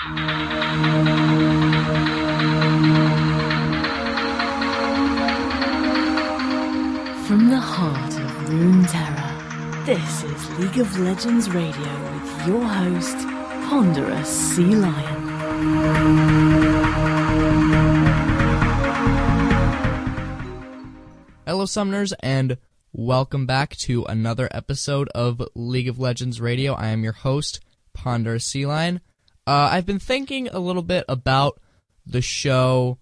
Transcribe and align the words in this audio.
From 0.00 0.16
the 7.50 7.60
heart 7.60 8.14
of 8.14 8.30
Runeterra, 8.48 9.84
this 9.84 10.22
is 10.24 10.58
League 10.58 10.78
of 10.78 10.98
Legends 11.00 11.50
Radio 11.50 12.12
with 12.14 12.46
your 12.46 12.64
host, 12.64 13.14
Ponderous 13.68 14.26
Sea 14.26 14.74
Lion. 14.74 15.28
Hello, 21.46 21.66
Summoners, 21.66 22.14
and 22.20 22.56
welcome 22.94 23.44
back 23.44 23.76
to 23.76 24.06
another 24.06 24.48
episode 24.50 25.10
of 25.10 25.42
League 25.54 25.88
of 25.88 25.98
Legends 25.98 26.40
Radio. 26.40 26.72
I 26.72 26.86
am 26.86 27.04
your 27.04 27.12
host, 27.12 27.60
Ponderous 27.92 28.46
Sea 28.46 28.64
Lion. 28.64 29.02
Uh, 29.46 29.68
I've 29.72 29.86
been 29.86 29.98
thinking 29.98 30.48
a 30.48 30.58
little 30.58 30.82
bit 30.82 31.04
about 31.08 31.60
the 32.06 32.22
show 32.22 32.98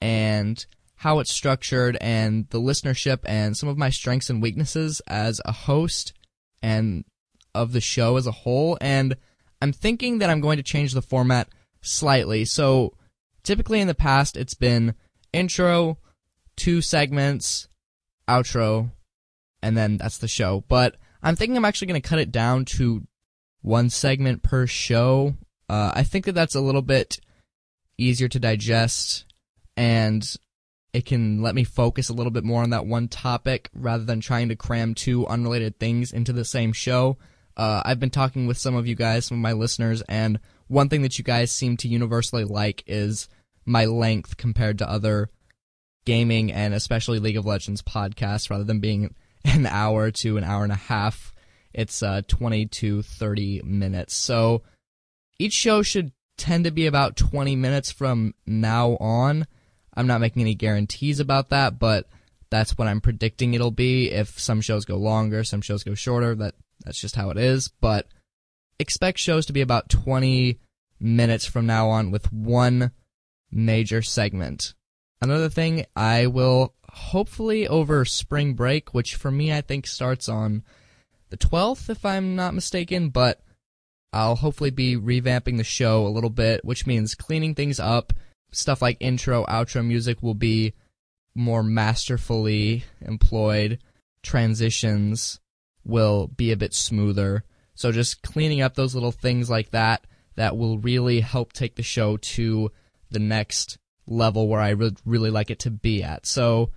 and 0.00 0.64
how 0.96 1.18
it's 1.18 1.32
structured 1.32 1.96
and 2.00 2.48
the 2.50 2.60
listenership 2.60 3.18
and 3.24 3.56
some 3.56 3.68
of 3.68 3.76
my 3.76 3.90
strengths 3.90 4.30
and 4.30 4.40
weaknesses 4.40 5.02
as 5.06 5.40
a 5.44 5.52
host 5.52 6.12
and 6.62 7.04
of 7.54 7.72
the 7.72 7.80
show 7.80 8.16
as 8.16 8.26
a 8.26 8.32
whole. 8.32 8.78
And 8.80 9.16
I'm 9.60 9.72
thinking 9.72 10.18
that 10.18 10.30
I'm 10.30 10.40
going 10.40 10.56
to 10.56 10.62
change 10.62 10.92
the 10.92 11.02
format 11.02 11.48
slightly. 11.82 12.44
So 12.44 12.94
typically 13.42 13.80
in 13.80 13.88
the 13.88 13.94
past, 13.94 14.36
it's 14.36 14.54
been 14.54 14.94
intro, 15.32 15.98
two 16.56 16.80
segments, 16.80 17.68
outro, 18.28 18.90
and 19.62 19.76
then 19.76 19.96
that's 19.98 20.18
the 20.18 20.28
show. 20.28 20.64
But 20.68 20.96
I'm 21.22 21.36
thinking 21.36 21.56
I'm 21.56 21.64
actually 21.64 21.88
going 21.88 22.02
to 22.02 22.08
cut 22.08 22.18
it 22.18 22.32
down 22.32 22.64
to 22.76 23.06
one 23.62 23.90
segment 23.90 24.42
per 24.42 24.66
show. 24.66 25.34
Uh, 25.68 25.92
I 25.94 26.02
think 26.02 26.24
that 26.26 26.34
that's 26.34 26.54
a 26.54 26.60
little 26.60 26.82
bit 26.82 27.18
easier 27.98 28.28
to 28.28 28.38
digest, 28.38 29.24
and 29.76 30.24
it 30.92 31.06
can 31.06 31.42
let 31.42 31.54
me 31.54 31.64
focus 31.64 32.08
a 32.08 32.12
little 32.12 32.30
bit 32.30 32.44
more 32.44 32.62
on 32.62 32.70
that 32.70 32.86
one 32.86 33.08
topic 33.08 33.70
rather 33.74 34.04
than 34.04 34.20
trying 34.20 34.48
to 34.48 34.56
cram 34.56 34.94
two 34.94 35.26
unrelated 35.26 35.78
things 35.78 36.12
into 36.12 36.32
the 36.32 36.44
same 36.44 36.72
show. 36.72 37.16
Uh, 37.56 37.82
I've 37.84 38.00
been 38.00 38.10
talking 38.10 38.46
with 38.46 38.58
some 38.58 38.74
of 38.74 38.86
you 38.86 38.94
guys, 38.94 39.26
some 39.26 39.38
of 39.38 39.42
my 39.42 39.52
listeners, 39.52 40.02
and 40.02 40.38
one 40.68 40.88
thing 40.88 41.02
that 41.02 41.18
you 41.18 41.24
guys 41.24 41.52
seem 41.52 41.76
to 41.78 41.88
universally 41.88 42.44
like 42.44 42.82
is 42.86 43.28
my 43.64 43.86
length 43.86 44.36
compared 44.36 44.78
to 44.78 44.90
other 44.90 45.30
gaming 46.04 46.52
and 46.52 46.74
especially 46.74 47.18
League 47.18 47.36
of 47.36 47.46
Legends 47.46 47.82
podcasts 47.82 48.50
rather 48.50 48.64
than 48.64 48.80
being 48.80 49.14
an 49.44 49.66
hour 49.66 50.10
to 50.10 50.36
an 50.36 50.44
hour 50.44 50.62
and 50.62 50.72
a 50.72 50.76
half. 50.76 51.34
It's 51.72 52.02
uh, 52.02 52.22
20 52.28 52.66
to 52.66 53.02
30 53.02 53.62
minutes. 53.64 54.14
So 54.14 54.62
each 55.38 55.52
show 55.52 55.82
should 55.82 56.12
tend 56.36 56.64
to 56.64 56.70
be 56.70 56.86
about 56.86 57.16
20 57.16 57.56
minutes 57.56 57.90
from 57.90 58.34
now 58.46 58.96
on. 58.96 59.46
I'm 59.94 60.06
not 60.06 60.20
making 60.20 60.42
any 60.42 60.54
guarantees 60.54 61.20
about 61.20 61.50
that, 61.50 61.78
but 61.78 62.08
that's 62.50 62.76
what 62.76 62.88
I'm 62.88 63.00
predicting 63.00 63.54
it'll 63.54 63.70
be. 63.70 64.10
If 64.10 64.38
some 64.38 64.60
shows 64.60 64.84
go 64.84 64.96
longer, 64.96 65.44
some 65.44 65.60
shows 65.60 65.84
go 65.84 65.94
shorter, 65.94 66.34
that 66.36 66.54
that's 66.84 67.00
just 67.00 67.16
how 67.16 67.30
it 67.30 67.38
is. 67.38 67.68
But 67.80 68.08
expect 68.78 69.18
shows 69.18 69.46
to 69.46 69.52
be 69.52 69.60
about 69.60 69.88
20 69.88 70.58
minutes 71.00 71.46
from 71.46 71.66
now 71.66 71.88
on 71.88 72.10
with 72.10 72.32
one 72.32 72.90
major 73.50 74.02
segment. 74.02 74.74
Another 75.20 75.48
thing, 75.48 75.86
I 75.94 76.26
will 76.26 76.74
hopefully 76.90 77.66
over 77.66 78.04
spring 78.04 78.54
break, 78.54 78.92
which 78.92 79.14
for 79.14 79.30
me 79.30 79.52
I 79.52 79.60
think 79.60 79.86
starts 79.86 80.28
on 80.28 80.62
the 81.30 81.36
12th, 81.36 81.88
if 81.88 82.04
I'm 82.04 82.36
not 82.36 82.54
mistaken, 82.54 83.08
but 83.08 83.40
I'll 84.14 84.36
hopefully 84.36 84.70
be 84.70 84.96
revamping 84.96 85.56
the 85.56 85.64
show 85.64 86.06
a 86.06 86.08
little 86.08 86.30
bit, 86.30 86.64
which 86.64 86.86
means 86.86 87.16
cleaning 87.16 87.56
things 87.56 87.80
up. 87.80 88.12
Stuff 88.52 88.80
like 88.80 88.96
intro, 89.00 89.44
outro 89.46 89.84
music 89.84 90.22
will 90.22 90.34
be 90.34 90.72
more 91.34 91.64
masterfully 91.64 92.84
employed. 93.00 93.80
Transitions 94.22 95.40
will 95.84 96.28
be 96.28 96.52
a 96.52 96.56
bit 96.56 96.72
smoother. 96.72 97.42
So 97.74 97.90
just 97.90 98.22
cleaning 98.22 98.60
up 98.60 98.74
those 98.74 98.94
little 98.94 99.10
things 99.10 99.50
like 99.50 99.72
that 99.72 100.06
that 100.36 100.56
will 100.56 100.78
really 100.78 101.20
help 101.20 101.52
take 101.52 101.74
the 101.74 101.82
show 101.82 102.16
to 102.16 102.70
the 103.10 103.18
next 103.18 103.78
level 104.06 104.46
where 104.46 104.60
I 104.60 104.74
would 104.74 104.98
really 105.04 105.30
like 105.30 105.50
it 105.50 105.58
to 105.60 105.70
be 105.70 106.04
at. 106.04 106.24
So 106.24 106.70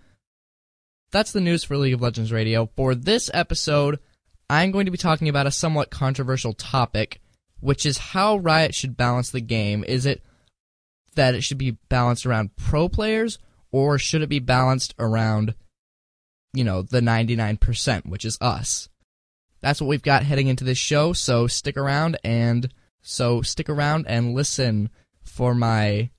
that's 1.12 1.34
the 1.34 1.42
news 1.42 1.64
for 1.64 1.78
League 1.78 1.94
of 1.94 2.02
Legends 2.02 2.32
Radio. 2.32 2.70
For 2.76 2.96
this 2.96 3.30
episode, 3.32 4.00
I'm 4.50 4.72
going 4.72 4.86
to 4.86 4.92
be 4.92 4.98
talking 4.98 5.30
about 5.30 5.46
a 5.46 5.52
somewhat 5.52 5.92
controversial 5.92 6.54
topic, 6.54 7.22
which 7.60 7.86
is 7.86 7.98
how 7.98 8.38
Riot 8.38 8.76
should 8.76 8.98
balance 8.98 9.30
the 9.30 9.42
game. 9.42 9.84
Is 9.88 10.06
it 10.06 10.22
that 11.16 11.36
it 11.36 11.42
should 11.42 11.58
be 11.58 11.78
balanced 11.90 12.26
around 12.26 12.56
pro 12.56 12.90
players, 12.90 13.40
or 13.72 13.98
should 13.98 14.22
it 14.22 14.30
be 14.30 14.40
balanced 14.40 14.94
around, 15.00 15.56
you 16.54 16.64
know, 16.64 16.82
the 16.82 17.02
99%, 17.02 18.06
which 18.06 18.26
is 18.26 18.38
us? 18.40 18.90
That's 19.62 19.82
what 19.82 19.88
we've 19.88 20.02
got 20.02 20.24
heading 20.24 20.48
into 20.48 20.64
this 20.64 20.78
show, 20.78 21.14
so 21.14 21.48
stick 21.48 21.78
around 21.78 22.18
and 22.24 22.72
so 23.02 23.42
stick 23.42 23.70
around 23.70 24.06
and 24.08 24.36
listen 24.36 24.90
for 25.24 25.56
my 25.56 26.12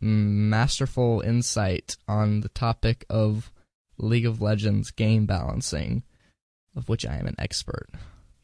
masterful 0.00 1.20
insight 1.20 1.96
on 2.06 2.40
the 2.40 2.48
topic 2.48 3.04
of 3.08 3.50
League 3.98 4.26
of 4.26 4.40
Legends 4.40 4.90
game 4.90 5.26
balancing, 5.26 6.02
of 6.76 6.88
which 6.88 7.06
I 7.06 7.16
am 7.16 7.26
an 7.26 7.36
expert. 7.38 7.88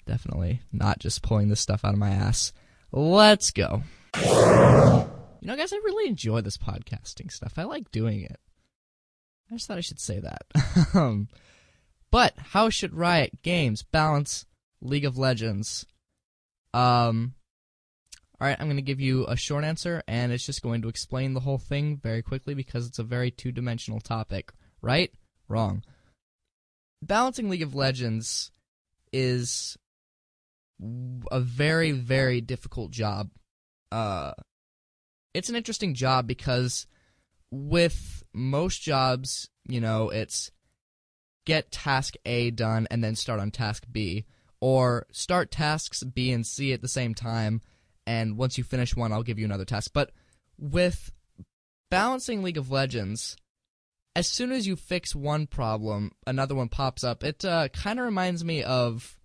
Definitely 0.07 0.63
not 0.73 0.99
just 0.99 1.23
pulling 1.23 1.49
this 1.49 1.61
stuff 1.61 1.85
out 1.85 1.93
of 1.93 1.99
my 1.99 2.11
ass. 2.11 2.53
Let's 2.93 3.51
go. 3.51 3.83
You 4.17 5.49
know, 5.53 5.57
guys, 5.57 5.73
I 5.73 5.77
really 5.77 6.09
enjoy 6.09 6.41
this 6.41 6.57
podcasting 6.57 7.31
stuff. 7.31 7.55
I 7.57 7.65
like 7.65 7.91
doing 7.91 8.23
it. 8.23 8.39
I 9.51 9.55
just 9.55 9.69
thought 9.69 9.79
I 9.79 9.83
should 9.83 10.01
say 10.01 10.21
that. 10.21 10.43
um, 10.95 11.29
but 12.11 12.35
how 12.37 12.71
should 12.71 12.95
Riot 12.95 13.43
Games 13.43 13.83
balance 13.83 14.47
League 14.81 15.05
of 15.05 15.19
Legends? 15.19 15.87
Um, 16.75 17.35
all 18.41 18.47
right, 18.47 18.57
I'm 18.59 18.67
going 18.67 18.77
to 18.77 18.83
give 18.83 19.01
you 19.01 19.27
a 19.27 19.37
short 19.37 19.65
answer, 19.65 20.03
and 20.09 20.33
it's 20.33 20.45
just 20.47 20.63
going 20.63 20.83
to 20.83 20.89
explain 20.89 21.35
the 21.35 21.41
whole 21.41 21.59
thing 21.59 21.97
very 22.03 22.23
quickly 22.23 22.55
because 22.55 22.87
it's 22.87 22.99
a 22.99 23.05
very 23.05 23.31
two 23.31 23.53
dimensional 23.53 24.01
topic. 24.01 24.53
Right? 24.83 25.13
Wrong. 25.49 25.83
Balancing 27.03 27.49
League 27.49 27.63
of 27.63 27.75
Legends 27.75 28.51
is 29.13 29.77
a 30.81 31.41
very, 31.41 31.93
very 31.93 32.41
difficult 32.41 32.91
job. 32.91 33.31
Uh, 33.91 34.33
it's 35.35 35.49
an 35.49 35.57
interesting 35.57 35.95
job 35.95 36.27
because 36.27 36.87
with 37.51 38.23
most 38.35 38.83
jobs, 38.83 39.49
you 39.69 39.81
know, 39.81 40.11
it's 40.11 40.51
get 41.45 41.71
task 41.71 42.15
A 42.25 42.51
done 42.51 42.87
and 42.91 43.03
then 43.03 43.15
start 43.15 43.41
on 43.41 43.51
task 43.51 43.85
B, 43.91 44.27
or 44.61 45.07
start 45.13 45.51
tasks 45.51 46.03
B 46.03 46.33
and 46.33 46.47
C 46.47 46.73
at 46.73 46.83
the 46.83 46.89
same 46.89 47.15
time 47.15 47.61
and 48.07 48.39
once 48.39 48.57
you 48.57 48.65
finish 48.65 48.95
one, 48.95 49.13
I'll 49.13 49.23
give 49.23 49.39
you 49.39 49.45
another 49.45 49.65
task. 49.65 49.91
But 49.93 50.13
with 50.59 51.11
balancing 51.91 52.43
League 52.43 52.57
of 52.57 52.71
Legends, 52.71 53.37
as 54.15 54.29
soon 54.29 54.53
as 54.53 54.67
you 54.67 54.77
fix 54.77 55.15
one 55.15 55.47
problem, 55.47 56.13
another 56.27 56.55
one 56.55 56.69
pops 56.69 57.03
up. 57.03 57.25
It 57.25 57.45
uh, 57.45 57.69
kind 57.69 57.99
of 57.99 58.05
reminds 58.05 58.45
me 58.45 58.63
of 58.63 59.19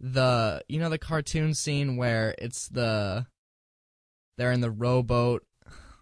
the 0.00 0.62
you 0.68 0.78
know 0.78 0.88
the 0.88 0.98
cartoon 0.98 1.54
scene 1.54 1.96
where 1.96 2.34
it's 2.38 2.68
the 2.68 3.26
they're 4.36 4.52
in 4.52 4.60
the 4.60 4.70
rowboat. 4.70 5.46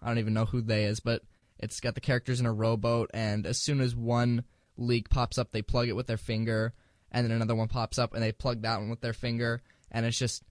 I 0.01 0.07
don't 0.07 0.19
even 0.19 0.33
know 0.33 0.45
who 0.45 0.61
they 0.61 0.85
is, 0.85 0.99
but 0.99 1.21
it's 1.59 1.79
got 1.79 1.95
the 1.95 2.01
characters 2.01 2.39
in 2.39 2.45
a 2.45 2.53
rowboat, 2.53 3.11
and 3.13 3.45
as 3.45 3.61
soon 3.61 3.79
as 3.79 3.95
one 3.95 4.43
leak 4.75 5.09
pops 5.09 5.37
up, 5.37 5.51
they 5.51 5.61
plug 5.61 5.87
it 5.87 5.95
with 5.95 6.07
their 6.07 6.17
finger, 6.17 6.73
and 7.11 7.25
then 7.25 7.31
another 7.31 7.55
one 7.55 7.69
pops 7.69 7.97
up, 7.97 8.13
and 8.13 8.21
they 8.21 8.31
plug 8.31 8.63
that 8.63 8.79
one 8.79 8.89
with 8.89 9.01
their 9.01 9.13
finger, 9.13 9.61
and 9.91 10.05
it's 10.05 10.17
just 10.17 10.43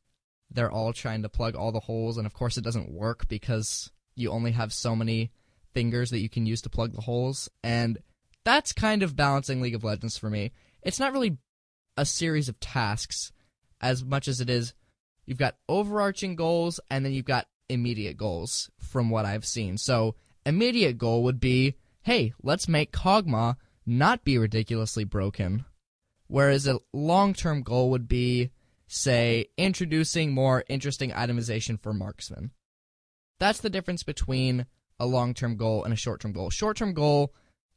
they're 0.50 0.70
all 0.70 0.92
trying 0.92 1.22
to 1.22 1.28
plug 1.28 1.54
all 1.54 1.72
the 1.72 1.80
holes, 1.80 2.16
and 2.16 2.26
of 2.26 2.32
course 2.32 2.56
it 2.56 2.64
doesn't 2.64 2.92
work 2.92 3.28
because 3.28 3.90
you 4.14 4.30
only 4.30 4.52
have 4.52 4.72
so 4.72 4.94
many 4.94 5.30
fingers 5.74 6.10
that 6.10 6.20
you 6.20 6.28
can 6.28 6.46
use 6.46 6.62
to 6.62 6.70
plug 6.70 6.94
the 6.94 7.00
holes, 7.02 7.48
and 7.62 7.98
that's 8.44 8.72
kind 8.72 9.02
of 9.02 9.16
balancing 9.16 9.60
League 9.60 9.74
of 9.74 9.84
Legends 9.84 10.16
for 10.16 10.30
me. 10.30 10.52
It's 10.82 11.00
not 11.00 11.12
really 11.12 11.38
a 11.96 12.04
series 12.04 12.48
of 12.48 12.60
tasks 12.60 13.32
as 13.80 14.04
much 14.04 14.28
as 14.28 14.40
it 14.40 14.48
is 14.48 14.74
you've 15.26 15.38
got 15.38 15.56
overarching 15.68 16.36
goals 16.36 16.80
and 16.90 17.04
then 17.04 17.12
you've 17.12 17.24
got 17.24 17.48
immediate 17.68 18.16
goals 18.16 18.70
from 18.78 19.10
what 19.10 19.24
I've 19.24 19.46
seen. 19.46 19.78
So, 19.78 20.14
immediate 20.44 20.98
goal 20.98 21.22
would 21.24 21.40
be, 21.40 21.76
hey, 22.02 22.32
let's 22.42 22.68
make 22.68 22.92
Kog'Maw 22.92 23.56
not 23.86 24.24
be 24.24 24.38
ridiculously 24.38 25.04
broken. 25.04 25.64
Whereas 26.26 26.66
a 26.66 26.80
long-term 26.92 27.62
goal 27.62 27.90
would 27.90 28.08
be 28.08 28.50
say, 28.92 29.46
introducing 29.56 30.32
more 30.32 30.64
interesting 30.68 31.10
itemization 31.10 31.80
for 31.80 31.94
marksmen. 31.94 32.50
That's 33.40 33.60
the 33.60 33.70
difference 33.70 34.02
between 34.02 34.66
a 35.00 35.06
long 35.06 35.34
term 35.34 35.56
goal 35.56 35.84
and 35.84 35.92
a 35.92 35.96
short 35.96 36.20
term 36.20 36.32
goal. 36.32 36.50
Short 36.50 36.76
term 36.76 36.92
goal 36.92 37.34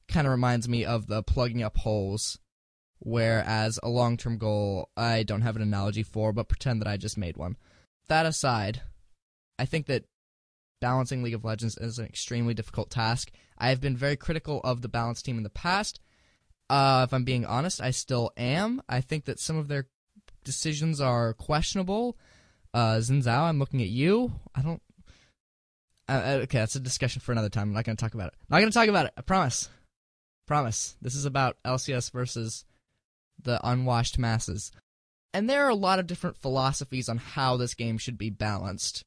kind 0.07 0.27
of 0.27 0.31
reminds 0.31 0.67
me 0.67 0.85
of 0.85 1.07
the 1.07 1.23
plugging 1.23 1.63
up 1.63 1.77
holes, 1.77 2.37
whereas 3.05 3.79
a 3.83 3.87
long 3.87 4.17
term 4.17 4.37
goal 4.37 4.89
I 4.97 5.23
don't 5.23 5.41
have 5.41 5.55
an 5.55 5.61
analogy 5.61 6.03
for, 6.03 6.33
but 6.33 6.49
pretend 6.49 6.81
that 6.81 6.87
I 6.87 6.97
just 6.97 7.17
made 7.17 7.37
one. 7.37 7.55
That 8.07 8.25
aside, 8.25 8.81
I 9.57 9.65
think 9.65 9.85
that 9.85 10.05
balancing 10.81 11.23
League 11.23 11.33
of 11.33 11.45
Legends 11.45 11.77
is 11.77 11.99
an 11.99 12.05
extremely 12.05 12.53
difficult 12.53 12.89
task. 12.89 13.31
I 13.57 13.69
have 13.69 13.79
been 13.79 13.95
very 13.95 14.17
critical 14.17 14.59
of 14.63 14.81
the 14.81 14.89
balance 14.89 15.21
team 15.21 15.37
in 15.37 15.43
the 15.43 15.49
past. 15.49 15.99
Uh, 16.69 17.05
if 17.07 17.13
I'm 17.13 17.23
being 17.23 17.45
honest, 17.45 17.79
I 17.79 17.91
still 17.91 18.31
am. 18.35 18.81
I 18.89 19.01
think 19.01 19.25
that 19.25 19.39
some 19.39 19.55
of 19.55 19.67
their 19.67 19.87
decisions 20.43 20.99
are 20.99 21.33
questionable. 21.33 22.17
Uh, 22.73 22.97
Zhao, 22.97 23.41
I'm 23.41 23.59
looking 23.59 23.81
at 23.81 23.87
you. 23.87 24.33
I 24.55 24.61
don't. 24.63 24.81
Uh, 26.09 26.11
uh, 26.11 26.39
okay, 26.43 26.57
that's 26.57 26.75
a 26.75 26.79
discussion 26.79 27.21
for 27.21 27.31
another 27.31 27.49
time. 27.49 27.69
I'm 27.69 27.73
not 27.73 27.85
going 27.85 27.95
to 27.95 28.01
talk 28.01 28.15
about 28.15 28.27
it. 28.27 28.33
Not 28.49 28.59
going 28.59 28.71
to 28.71 28.77
talk 28.77 28.89
about 28.89 29.05
it. 29.05 29.13
I 29.15 29.21
promise. 29.21 29.69
Promise. 30.47 30.97
This 31.01 31.15
is 31.15 31.25
about 31.25 31.57
LCS 31.65 32.11
versus 32.11 32.65
the 33.41 33.59
unwashed 33.67 34.17
masses. 34.17 34.71
And 35.33 35.49
there 35.49 35.65
are 35.65 35.69
a 35.69 35.75
lot 35.75 35.99
of 35.99 36.07
different 36.07 36.37
philosophies 36.37 37.09
on 37.09 37.17
how 37.17 37.57
this 37.57 37.73
game 37.73 37.97
should 37.97 38.17
be 38.17 38.29
balanced. 38.29 39.03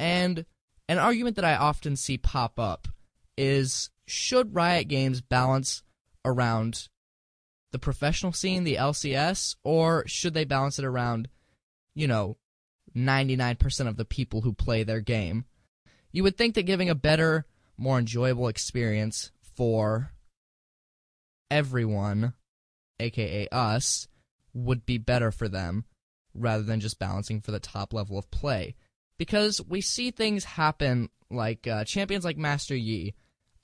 And 0.00 0.46
an 0.88 0.98
argument 0.98 1.36
that 1.36 1.44
I 1.44 1.56
often 1.56 1.96
see 1.96 2.18
pop 2.18 2.58
up 2.58 2.88
is 3.36 3.90
should 4.06 4.54
Riot 4.54 4.88
Games 4.88 5.20
balance 5.20 5.82
around 6.24 6.88
the 7.70 7.78
professional 7.78 8.32
scene, 8.32 8.64
the 8.64 8.76
LCS, 8.76 9.56
or 9.64 10.04
should 10.06 10.34
they 10.34 10.44
balance 10.44 10.78
it 10.78 10.84
around, 10.84 11.28
you 11.94 12.06
know, 12.06 12.36
99% 12.94 13.88
of 13.88 13.96
the 13.96 14.04
people 14.04 14.42
who 14.42 14.52
play 14.52 14.82
their 14.82 15.00
game? 15.00 15.44
You 16.12 16.22
would 16.24 16.36
think 16.36 16.54
that 16.54 16.64
giving 16.64 16.90
a 16.90 16.94
better, 16.94 17.46
more 17.78 17.98
enjoyable 17.98 18.48
experience 18.48 19.32
for 19.40 20.12
everyone, 21.50 22.34
aka 23.02 23.48
us, 23.50 24.08
would 24.54 24.86
be 24.86 24.98
better 24.98 25.30
for 25.30 25.48
them 25.48 25.84
rather 26.34 26.62
than 26.62 26.80
just 26.80 26.98
balancing 26.98 27.40
for 27.40 27.50
the 27.50 27.60
top 27.60 27.92
level 27.92 28.18
of 28.18 28.30
play. 28.30 28.74
Because 29.18 29.60
we 29.60 29.80
see 29.80 30.10
things 30.10 30.44
happen 30.44 31.10
like 31.30 31.66
uh, 31.66 31.84
champions 31.84 32.24
like 32.24 32.36
Master 32.36 32.76
Yi. 32.76 33.14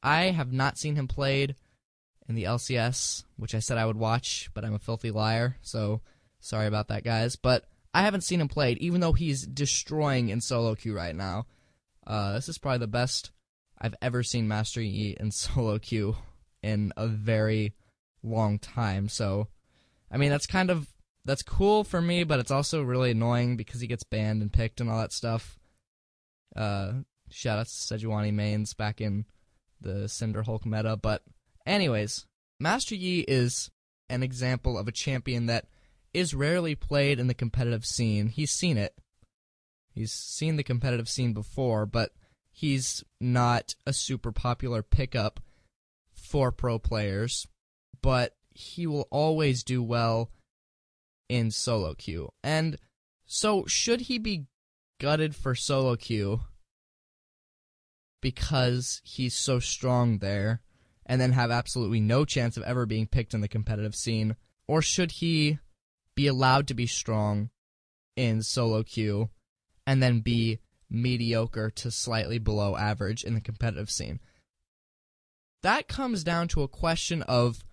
I 0.02 0.24
have 0.24 0.52
not 0.52 0.78
seen 0.78 0.96
him 0.96 1.08
played 1.08 1.56
in 2.28 2.34
the 2.34 2.44
LCS, 2.44 3.24
which 3.36 3.54
I 3.54 3.58
said 3.58 3.78
I 3.78 3.86
would 3.86 3.96
watch, 3.96 4.50
but 4.54 4.64
I'm 4.64 4.74
a 4.74 4.78
filthy 4.78 5.10
liar, 5.10 5.56
so 5.62 6.02
sorry 6.40 6.66
about 6.66 6.88
that, 6.88 7.04
guys. 7.04 7.36
But 7.36 7.64
I 7.94 8.02
haven't 8.02 8.22
seen 8.22 8.40
him 8.40 8.48
played, 8.48 8.78
even 8.78 9.00
though 9.00 9.14
he's 9.14 9.46
destroying 9.46 10.28
in 10.28 10.40
solo 10.40 10.74
queue 10.74 10.94
right 10.94 11.16
now. 11.16 11.46
Uh, 12.06 12.34
this 12.34 12.48
is 12.48 12.58
probably 12.58 12.78
the 12.78 12.86
best 12.86 13.30
I've 13.78 13.94
ever 14.00 14.22
seen 14.22 14.48
Master 14.48 14.80
Yi 14.80 15.16
in 15.18 15.30
solo 15.32 15.78
queue 15.78 16.16
in 16.62 16.92
a 16.96 17.06
very 17.06 17.74
long 18.22 18.58
time. 18.58 19.08
So, 19.08 19.48
I 20.10 20.16
mean, 20.16 20.30
that's 20.30 20.46
kind 20.46 20.70
of 20.70 20.88
that's 21.24 21.42
cool 21.42 21.84
for 21.84 22.00
me, 22.00 22.24
but 22.24 22.40
it's 22.40 22.50
also 22.50 22.82
really 22.82 23.10
annoying 23.10 23.56
because 23.56 23.80
he 23.80 23.86
gets 23.86 24.04
banned 24.04 24.42
and 24.42 24.52
picked 24.52 24.80
and 24.80 24.88
all 24.88 24.98
that 24.98 25.12
stuff. 25.12 25.58
Uh, 26.56 26.92
shout 27.30 27.58
out 27.58 27.66
to 27.66 27.72
Sejuani 27.72 28.32
mains 28.32 28.74
back 28.74 29.00
in 29.00 29.26
the 29.80 30.08
Cinder 30.08 30.42
Hulk 30.42 30.64
meta, 30.64 30.96
but 30.96 31.22
Anyways, 31.68 32.24
Master 32.58 32.94
Yi 32.94 33.20
is 33.28 33.70
an 34.08 34.22
example 34.22 34.78
of 34.78 34.88
a 34.88 34.92
champion 34.92 35.44
that 35.46 35.66
is 36.14 36.32
rarely 36.32 36.74
played 36.74 37.20
in 37.20 37.26
the 37.26 37.34
competitive 37.34 37.84
scene. 37.84 38.28
He's 38.28 38.50
seen 38.50 38.78
it. 38.78 38.94
He's 39.92 40.10
seen 40.10 40.56
the 40.56 40.62
competitive 40.62 41.10
scene 41.10 41.34
before, 41.34 41.84
but 41.84 42.12
he's 42.50 43.04
not 43.20 43.74
a 43.86 43.92
super 43.92 44.32
popular 44.32 44.82
pickup 44.82 45.40
for 46.14 46.50
pro 46.50 46.78
players, 46.78 47.46
but 48.02 48.36
he 48.50 48.86
will 48.86 49.08
always 49.10 49.62
do 49.62 49.82
well 49.82 50.30
in 51.28 51.50
solo 51.50 51.94
queue. 51.94 52.30
And 52.42 52.76
so 53.26 53.64
should 53.66 54.02
he 54.02 54.18
be 54.18 54.46
gutted 55.00 55.34
for 55.34 55.54
solo 55.54 55.96
queue 55.96 56.40
because 58.20 59.00
he's 59.04 59.34
so 59.34 59.58
strong 59.58 60.18
there? 60.18 60.60
and 61.08 61.20
then 61.20 61.32
have 61.32 61.50
absolutely 61.50 62.00
no 62.00 62.24
chance 62.24 62.56
of 62.56 62.62
ever 62.64 62.84
being 62.84 63.06
picked 63.06 63.32
in 63.32 63.40
the 63.40 63.48
competitive 63.48 63.96
scene? 63.96 64.36
Or 64.68 64.82
should 64.82 65.12
he 65.12 65.58
be 66.14 66.26
allowed 66.26 66.68
to 66.68 66.74
be 66.74 66.86
strong 66.86 67.48
in 68.14 68.42
solo 68.42 68.82
queue 68.82 69.30
and 69.86 70.02
then 70.02 70.20
be 70.20 70.58
mediocre 70.90 71.70
to 71.70 71.90
slightly 71.90 72.38
below 72.38 72.76
average 72.76 73.24
in 73.24 73.34
the 73.34 73.40
competitive 73.40 73.90
scene? 73.90 74.20
That 75.62 75.88
comes 75.88 76.22
down 76.22 76.48
to 76.48 76.62
a 76.62 76.68
question 76.68 77.22
of 77.22 77.64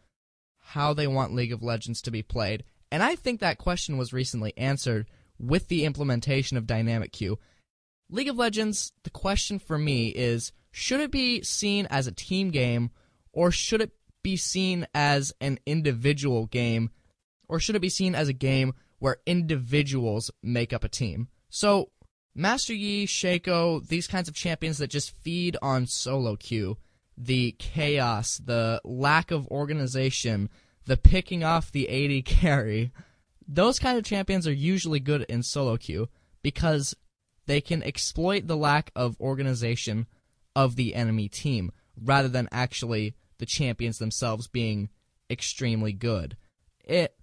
how 0.65 0.94
they 0.94 1.07
want 1.07 1.33
League 1.33 1.53
of 1.53 1.63
Legends 1.63 2.01
to 2.03 2.12
be 2.12 2.21
played. 2.21 2.63
And 2.91 3.03
I 3.03 3.15
think 3.15 3.39
that 3.39 3.57
question 3.57 3.97
was 3.97 4.13
recently 4.13 4.53
answered 4.57 5.07
with 5.39 5.67
the 5.67 5.85
implementation 5.85 6.57
of 6.57 6.67
Dynamic 6.67 7.12
Queue. 7.12 7.39
League 8.09 8.29
of 8.29 8.38
Legends, 8.38 8.91
the 9.03 9.09
question 9.09 9.59
for 9.59 9.77
me 9.77 10.09
is 10.09 10.51
should 10.71 11.00
it 11.00 11.12
be 11.12 11.41
seen 11.44 11.88
as 11.89 12.07
a 12.07 12.12
team 12.12 12.51
game 12.51 12.91
or 13.31 13.51
should 13.51 13.81
it 13.81 13.91
be 14.25 14.35
seen 14.35 14.88
as 14.95 15.33
an 15.39 15.59
individual 15.67 16.47
game? 16.47 16.89
Or 17.47 17.59
should 17.59 17.75
it 17.75 17.81
be 17.81 17.89
seen 17.89 18.15
as 18.15 18.27
a 18.27 18.33
game 18.33 18.73
where 18.97 19.17
individuals 19.27 20.31
make 20.41 20.73
up 20.73 20.83
a 20.83 20.89
team? 20.89 21.27
So, 21.50 21.91
Master 22.33 22.73
Yi, 22.73 23.06
Shaco, 23.06 23.88
these 23.88 24.07
kinds 24.07 24.27
of 24.27 24.33
champions 24.33 24.79
that 24.79 24.89
just 24.89 25.12
feed 25.12 25.57
on 25.62 25.85
solo 25.85 26.35
queue, 26.35 26.77
the 27.17 27.56
chaos, 27.57 28.39
the 28.44 28.81
lack 28.83 29.31
of 29.31 29.47
organization, 29.47 30.50
the 30.85 30.97
picking 30.97 31.44
off 31.44 31.71
the 31.71 31.89
AD 31.89 32.25
carry, 32.25 32.91
those 33.47 33.79
kind 33.79 33.97
of 33.97 34.03
champions 34.03 34.47
are 34.47 34.53
usually 34.53 35.00
good 35.00 35.23
in 35.23 35.44
solo 35.44 35.77
queue 35.77 36.09
because 36.41 36.95
they 37.45 37.62
can 37.62 37.83
exploit 37.83 38.47
the 38.47 38.57
lack 38.57 38.91
of 38.95 39.19
organization 39.19 40.07
of 40.56 40.75
the 40.75 40.95
enemy 40.95 41.27
team 41.27 41.71
rather 42.01 42.27
than 42.27 42.50
actually 42.51 43.15
the 43.38 43.45
champions 43.45 44.00
themselves 44.00 44.47
being 44.47 44.89
extremely 45.29 45.94
good. 45.94 46.38
It 46.83 47.15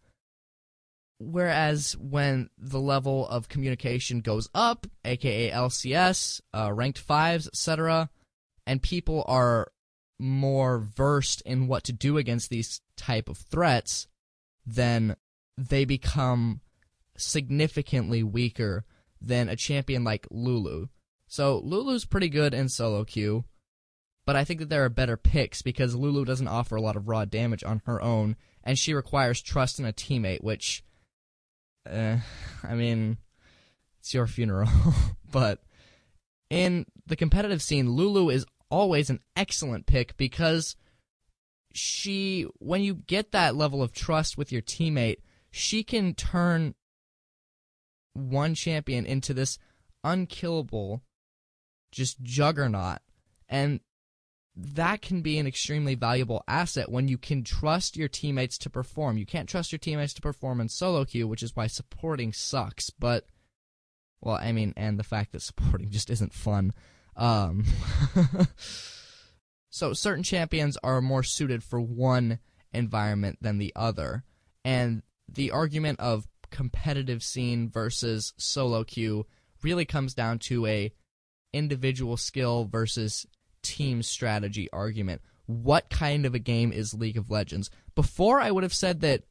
whereas 1.18 1.96
when 1.98 2.50
the 2.58 2.80
level 2.80 3.28
of 3.28 3.48
communication 3.48 4.20
goes 4.20 4.48
up, 4.54 4.86
aka 5.04 5.50
LCS, 5.50 6.40
uh, 6.54 6.72
ranked 6.72 6.98
fives, 6.98 7.46
etc., 7.46 8.10
and 8.66 8.82
people 8.82 9.24
are 9.26 9.72
more 10.22 10.78
versed 10.78 11.42
in 11.42 11.66
what 11.66 11.84
to 11.84 11.92
do 11.92 12.16
against 12.16 12.50
these 12.50 12.80
type 12.96 13.28
of 13.28 13.38
threats, 13.38 14.06
then 14.64 15.16
they 15.58 15.84
become 15.84 16.60
significantly 17.16 18.22
weaker 18.22 18.84
than 19.20 19.48
a 19.48 19.56
champion 19.56 20.04
like 20.04 20.26
Lulu. 20.30 20.86
So 21.26 21.58
Lulu's 21.58 22.04
pretty 22.04 22.28
good 22.28 22.54
in 22.54 22.68
solo 22.68 23.04
queue 23.04 23.44
but 24.24 24.36
I 24.36 24.44
think 24.44 24.60
that 24.60 24.68
there 24.68 24.84
are 24.84 24.88
better 24.88 25.16
picks 25.16 25.62
because 25.62 25.94
Lulu 25.94 26.24
doesn't 26.24 26.48
offer 26.48 26.76
a 26.76 26.80
lot 26.80 26.96
of 26.96 27.08
raw 27.08 27.24
damage 27.24 27.64
on 27.64 27.82
her 27.86 28.00
own, 28.00 28.36
and 28.62 28.78
she 28.78 28.94
requires 28.94 29.42
trust 29.42 29.78
in 29.78 29.84
a 29.84 29.92
teammate, 29.92 30.44
which, 30.44 30.84
uh, 31.90 32.18
I 32.62 32.74
mean, 32.74 33.18
it's 33.98 34.14
your 34.14 34.28
funeral. 34.28 34.70
but 35.30 35.62
in 36.50 36.86
the 37.06 37.16
competitive 37.16 37.62
scene, 37.62 37.90
Lulu 37.90 38.30
is 38.30 38.46
always 38.72 39.10
an 39.10 39.20
excellent 39.36 39.86
pick 39.86 40.16
because 40.16 40.74
she, 41.74 42.46
when 42.58 42.82
you 42.82 42.94
get 42.94 43.30
that 43.32 43.54
level 43.54 43.82
of 43.82 43.92
trust 43.92 44.38
with 44.38 44.50
your 44.50 44.62
teammate, 44.62 45.18
she 45.50 45.84
can 45.84 46.14
turn 46.14 46.74
one 48.14 48.54
champion 48.54 49.04
into 49.04 49.34
this 49.34 49.58
unkillable, 50.02 51.02
just 51.92 52.22
juggernaut. 52.22 52.98
And 53.48 53.80
that 54.56 55.02
can 55.02 55.20
be 55.20 55.38
an 55.38 55.46
extremely 55.46 55.94
valuable 55.94 56.42
asset 56.48 56.90
when 56.90 57.08
you 57.08 57.18
can 57.18 57.44
trust 57.44 57.96
your 57.96 58.08
teammates 58.08 58.56
to 58.58 58.70
perform. 58.70 59.18
You 59.18 59.26
can't 59.26 59.48
trust 59.48 59.70
your 59.70 59.78
teammates 59.78 60.14
to 60.14 60.22
perform 60.22 60.60
in 60.60 60.70
solo 60.70 61.04
queue, 61.04 61.28
which 61.28 61.42
is 61.42 61.54
why 61.54 61.66
supporting 61.66 62.32
sucks. 62.32 62.88
But, 62.88 63.26
well, 64.22 64.36
I 64.36 64.52
mean, 64.52 64.72
and 64.76 64.98
the 64.98 65.04
fact 65.04 65.32
that 65.32 65.42
supporting 65.42 65.90
just 65.90 66.08
isn't 66.08 66.32
fun. 66.32 66.72
Um, 67.16 67.64
so 69.70 69.92
certain 69.92 70.22
champions 70.22 70.78
are 70.82 71.00
more 71.00 71.22
suited 71.22 71.62
for 71.62 71.80
one 71.80 72.38
environment 72.72 73.38
than 73.40 73.58
the 73.58 73.72
other. 73.76 74.24
And 74.64 75.02
the 75.28 75.50
argument 75.50 76.00
of 76.00 76.28
competitive 76.50 77.22
scene 77.22 77.70
versus 77.70 78.34
solo 78.36 78.84
queue 78.84 79.26
really 79.62 79.84
comes 79.84 80.14
down 80.14 80.38
to 80.38 80.66
a 80.66 80.92
individual 81.52 82.16
skill 82.16 82.64
versus 82.64 83.26
team 83.62 84.02
strategy 84.02 84.68
argument. 84.72 85.22
What 85.46 85.90
kind 85.90 86.24
of 86.26 86.34
a 86.34 86.38
game 86.38 86.72
is 86.72 86.94
League 86.94 87.16
of 87.16 87.30
Legends? 87.30 87.70
Before, 87.94 88.40
I 88.40 88.50
would 88.50 88.62
have 88.62 88.74
said 88.74 89.00
that 89.00 89.24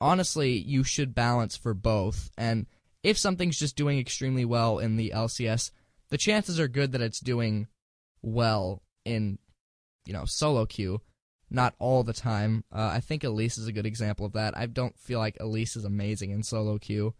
honestly, 0.00 0.52
you 0.52 0.84
should 0.84 1.14
balance 1.14 1.56
for 1.56 1.74
both. 1.74 2.30
And 2.36 2.66
if 3.02 3.18
something's 3.18 3.58
just 3.58 3.76
doing 3.76 3.98
extremely 3.98 4.44
well 4.44 4.78
in 4.78 4.96
the 4.96 5.12
LCS, 5.14 5.70
the 6.10 6.18
chances 6.18 6.58
are 6.58 6.68
good 6.68 6.92
that 6.92 7.00
it's 7.00 7.20
doing 7.20 7.66
well 8.22 8.82
in, 9.04 9.38
you 10.06 10.12
know, 10.12 10.24
solo 10.24 10.66
queue. 10.66 11.00
Not 11.50 11.74
all 11.78 12.02
the 12.04 12.12
time. 12.12 12.64
Uh, 12.70 12.90
I 12.94 13.00
think 13.00 13.24
Elise 13.24 13.56
is 13.56 13.66
a 13.66 13.72
good 13.72 13.86
example 13.86 14.26
of 14.26 14.34
that. 14.34 14.56
I 14.56 14.66
don't 14.66 14.98
feel 14.98 15.18
like 15.18 15.36
Elise 15.40 15.76
is 15.76 15.84
amazing 15.84 16.30
in 16.30 16.42
solo 16.42 16.78
queue. 16.78 17.14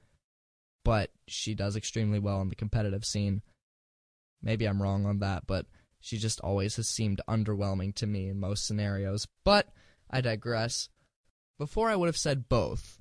but 0.84 1.10
she 1.26 1.54
does 1.54 1.76
extremely 1.76 2.18
well 2.18 2.40
in 2.40 2.48
the 2.48 2.54
competitive 2.54 3.04
scene. 3.04 3.42
Maybe 4.42 4.64
I'm 4.64 4.80
wrong 4.80 5.04
on 5.04 5.18
that, 5.18 5.46
but 5.46 5.66
she 6.00 6.16
just 6.16 6.40
always 6.40 6.76
has 6.76 6.88
seemed 6.88 7.20
underwhelming 7.28 7.94
to 7.96 8.06
me 8.06 8.28
in 8.28 8.40
most 8.40 8.66
scenarios. 8.66 9.26
But 9.44 9.68
I 10.10 10.22
digress. 10.22 10.88
Before 11.58 11.90
I 11.90 11.96
would 11.96 12.06
have 12.06 12.16
said 12.16 12.48
both. 12.48 13.00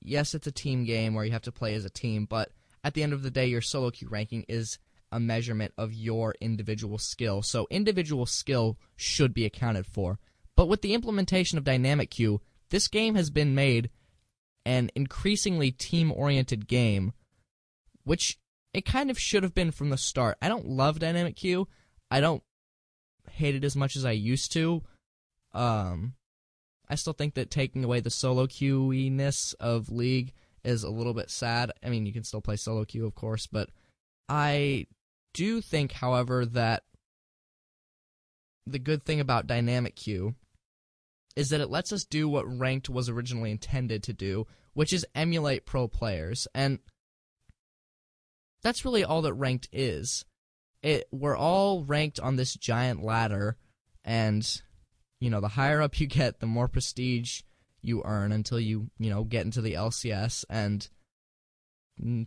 Yes, 0.00 0.34
it's 0.34 0.46
a 0.46 0.52
team 0.52 0.84
game 0.84 1.14
where 1.14 1.24
you 1.24 1.30
have 1.30 1.42
to 1.42 1.52
play 1.52 1.74
as 1.74 1.84
a 1.84 1.90
team, 1.90 2.24
but 2.24 2.50
at 2.84 2.94
the 2.94 3.02
end 3.02 3.12
of 3.12 3.22
the 3.22 3.30
day, 3.30 3.46
your 3.46 3.60
solo 3.60 3.90
queue 3.90 4.08
ranking 4.08 4.44
is 4.48 4.78
a 5.10 5.18
measurement 5.18 5.72
of 5.78 5.92
your 5.92 6.34
individual 6.40 6.98
skill. 6.98 7.42
So 7.42 7.66
individual 7.70 8.26
skill 8.26 8.78
should 8.96 9.32
be 9.32 9.44
accounted 9.44 9.86
for. 9.86 10.18
But 10.56 10.66
with 10.66 10.82
the 10.82 10.94
implementation 10.94 11.56
of 11.56 11.64
dynamic 11.64 12.10
queue, 12.10 12.40
this 12.70 12.88
game 12.88 13.14
has 13.14 13.30
been 13.30 13.54
made 13.54 13.90
an 14.66 14.90
increasingly 14.94 15.70
team 15.70 16.12
oriented 16.12 16.68
game, 16.68 17.12
which 18.04 18.38
it 18.74 18.84
kind 18.84 19.10
of 19.10 19.18
should 19.18 19.42
have 19.42 19.54
been 19.54 19.70
from 19.70 19.90
the 19.90 19.96
start. 19.96 20.36
I 20.42 20.48
don't 20.48 20.66
love 20.66 20.98
dynamic 20.98 21.36
queue. 21.36 21.68
I 22.10 22.20
don't 22.20 22.42
hate 23.30 23.54
it 23.54 23.64
as 23.64 23.76
much 23.76 23.96
as 23.96 24.04
I 24.04 24.12
used 24.12 24.52
to. 24.52 24.82
Um, 25.54 26.14
I 26.88 26.96
still 26.96 27.12
think 27.12 27.34
that 27.34 27.50
taking 27.50 27.84
away 27.84 28.00
the 28.00 28.10
solo 28.10 28.46
queue 28.46 28.92
ness 29.10 29.54
of 29.54 29.90
League 29.90 30.34
is 30.64 30.84
a 30.84 30.90
little 30.90 31.14
bit 31.14 31.30
sad. 31.30 31.72
I 31.84 31.88
mean, 31.88 32.06
you 32.06 32.12
can 32.12 32.24
still 32.24 32.40
play 32.40 32.56
solo 32.56 32.84
queue, 32.84 33.06
of 33.06 33.14
course, 33.14 33.46
but 33.46 33.70
I 34.28 34.86
do 35.34 35.60
think, 35.60 35.92
however, 35.92 36.44
that 36.46 36.84
the 38.66 38.78
good 38.78 39.04
thing 39.04 39.20
about 39.20 39.46
dynamic 39.46 39.96
queue 39.96 40.34
is 41.36 41.50
that 41.50 41.60
it 41.60 41.70
lets 41.70 41.92
us 41.92 42.04
do 42.04 42.28
what 42.28 42.58
ranked 42.58 42.88
was 42.88 43.08
originally 43.08 43.50
intended 43.50 44.02
to 44.02 44.12
do, 44.12 44.46
which 44.74 44.92
is 44.92 45.06
emulate 45.14 45.66
pro 45.66 45.88
players. 45.88 46.48
And 46.54 46.80
that's 48.62 48.84
really 48.84 49.04
all 49.04 49.22
that 49.22 49.34
ranked 49.34 49.68
is. 49.72 50.24
It 50.82 51.08
we're 51.10 51.36
all 51.36 51.84
ranked 51.84 52.20
on 52.20 52.36
this 52.36 52.54
giant 52.54 53.02
ladder 53.02 53.56
and 54.04 54.44
you 55.20 55.30
know, 55.30 55.40
the 55.40 55.48
higher 55.48 55.82
up 55.82 55.98
you 56.00 56.06
get, 56.06 56.40
the 56.40 56.46
more 56.46 56.68
prestige 56.68 57.42
you 57.88 58.02
earn 58.04 58.30
until 58.30 58.60
you, 58.60 58.90
you 58.98 59.10
know, 59.10 59.24
get 59.24 59.44
into 59.44 59.60
the 59.60 59.74
LCS 59.74 60.44
and 60.48 60.88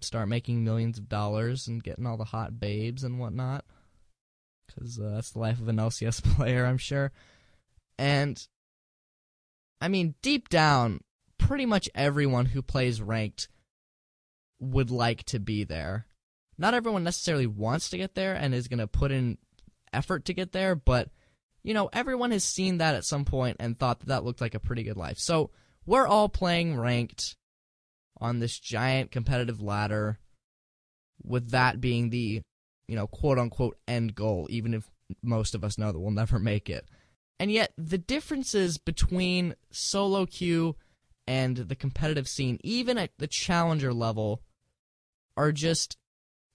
start 0.01 0.27
making 0.27 0.63
millions 0.63 0.97
of 0.97 1.07
dollars 1.07 1.67
and 1.67 1.83
getting 1.83 2.05
all 2.05 2.17
the 2.17 2.25
hot 2.25 2.59
babes 2.59 3.03
and 3.03 3.19
whatnot. 3.19 3.63
Because 4.67 4.99
uh, 4.99 5.11
that's 5.15 5.31
the 5.31 5.39
life 5.39 5.59
of 5.59 5.67
an 5.67 5.77
LCS 5.77 6.23
player, 6.35 6.65
I'm 6.65 6.77
sure. 6.77 7.11
And, 7.97 8.45
I 9.79 9.87
mean, 9.87 10.15
deep 10.21 10.49
down, 10.49 11.01
pretty 11.37 11.65
much 11.65 11.89
everyone 11.95 12.47
who 12.47 12.61
plays 12.61 13.01
ranked 13.01 13.47
would 14.59 14.91
like 14.91 15.23
to 15.25 15.39
be 15.39 15.63
there. 15.63 16.05
Not 16.57 16.73
everyone 16.73 17.03
necessarily 17.03 17.47
wants 17.47 17.89
to 17.89 17.97
get 17.97 18.15
there 18.15 18.33
and 18.33 18.53
is 18.53 18.67
going 18.67 18.79
to 18.79 18.87
put 18.87 19.11
in 19.11 19.37
effort 19.93 20.25
to 20.25 20.33
get 20.33 20.51
there, 20.51 20.75
but 20.75 21.09
you 21.63 21.73
know, 21.73 21.89
everyone 21.93 22.31
has 22.31 22.43
seen 22.43 22.77
that 22.77 22.95
at 22.95 23.05
some 23.05 23.25
point 23.25 23.57
and 23.59 23.77
thought 23.77 23.99
that 23.99 24.07
that 24.07 24.23
looked 24.23 24.41
like 24.41 24.55
a 24.55 24.59
pretty 24.59 24.83
good 24.83 24.97
life. 24.97 25.19
So 25.19 25.51
we're 25.85 26.07
all 26.07 26.29
playing 26.29 26.79
ranked 26.79 27.35
on 28.19 28.39
this 28.39 28.59
giant 28.59 29.11
competitive 29.11 29.61
ladder, 29.61 30.19
with 31.23 31.51
that 31.51 31.79
being 31.81 32.09
the, 32.09 32.41
you 32.87 32.95
know, 32.95 33.07
quote 33.07 33.37
unquote 33.37 33.77
end 33.87 34.15
goal, 34.15 34.47
even 34.49 34.73
if 34.73 34.89
most 35.21 35.55
of 35.55 35.63
us 35.63 35.77
know 35.77 35.91
that 35.91 35.99
we'll 35.99 36.11
never 36.11 36.39
make 36.39 36.69
it. 36.69 36.85
And 37.39 37.51
yet, 37.51 37.73
the 37.77 37.97
differences 37.97 38.77
between 38.77 39.55
solo 39.71 40.25
queue 40.25 40.75
and 41.27 41.57
the 41.57 41.75
competitive 41.75 42.27
scene, 42.27 42.59
even 42.63 42.97
at 42.97 43.11
the 43.17 43.27
challenger 43.27 43.93
level, 43.93 44.41
are 45.35 45.51
just 45.51 45.97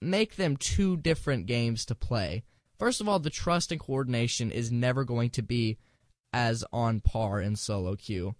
make 0.01 0.35
them 0.35 0.55
two 0.55 0.95
different 0.97 1.45
games 1.45 1.85
to 1.85 1.95
play. 1.95 2.43
First 2.77 3.01
of 3.01 3.09
all, 3.09 3.19
the 3.19 3.29
trust 3.29 3.71
and 3.71 3.79
coordination 3.79 4.51
is 4.51 4.71
never 4.71 5.03
going 5.03 5.31
to 5.31 5.41
be 5.41 5.77
as 6.31 6.63
on 6.71 6.99
par 6.99 7.41
in 7.41 7.55
solo 7.55 7.95
queue. 7.95 8.35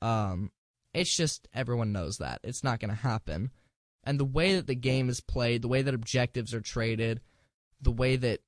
Um, 0.00 0.52
it's 0.94 1.14
just 1.14 1.48
everyone 1.52 1.92
knows 1.92 2.18
that 2.18 2.40
it's 2.44 2.64
not 2.64 2.80
going 2.80 2.90
to 2.90 2.96
happen, 2.96 3.50
and 4.04 4.18
the 4.18 4.24
way 4.24 4.56
that 4.56 4.66
the 4.66 4.74
game 4.74 5.08
is 5.08 5.20
played, 5.20 5.62
the 5.62 5.68
way 5.68 5.82
that 5.82 5.94
objectives 5.94 6.54
are 6.54 6.60
traded, 6.60 7.20
the 7.80 7.90
way 7.90 8.16
that 8.16 8.40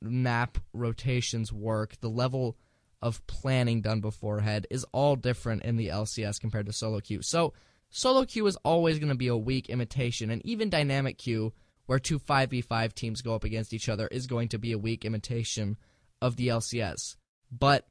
map 0.00 0.58
rotations 0.72 1.52
work, 1.52 2.00
the 2.00 2.08
level 2.08 2.56
of 3.00 3.24
planning 3.26 3.80
done 3.80 4.00
beforehand 4.00 4.66
is 4.70 4.84
all 4.92 5.14
different 5.14 5.62
in 5.62 5.76
the 5.76 5.88
LCS 5.88 6.40
compared 6.40 6.66
to 6.66 6.72
solo 6.72 7.00
queue. 7.00 7.22
So 7.22 7.52
solo 7.90 8.24
queue 8.24 8.46
is 8.46 8.56
always 8.64 8.98
going 8.98 9.10
to 9.10 9.14
be 9.14 9.28
a 9.28 9.36
weak 9.36 9.68
imitation, 9.68 10.30
and 10.30 10.44
even 10.44 10.70
dynamic 10.70 11.18
queue 11.18 11.52
where 11.88 11.98
two 11.98 12.18
5v5 12.18 12.92
teams 12.92 13.22
go 13.22 13.34
up 13.34 13.44
against 13.44 13.72
each 13.72 13.88
other 13.88 14.06
is 14.08 14.26
going 14.26 14.48
to 14.48 14.58
be 14.58 14.72
a 14.72 14.78
weak 14.78 15.06
imitation 15.06 15.78
of 16.20 16.36
the 16.36 16.48
LCS. 16.48 17.16
But 17.50 17.86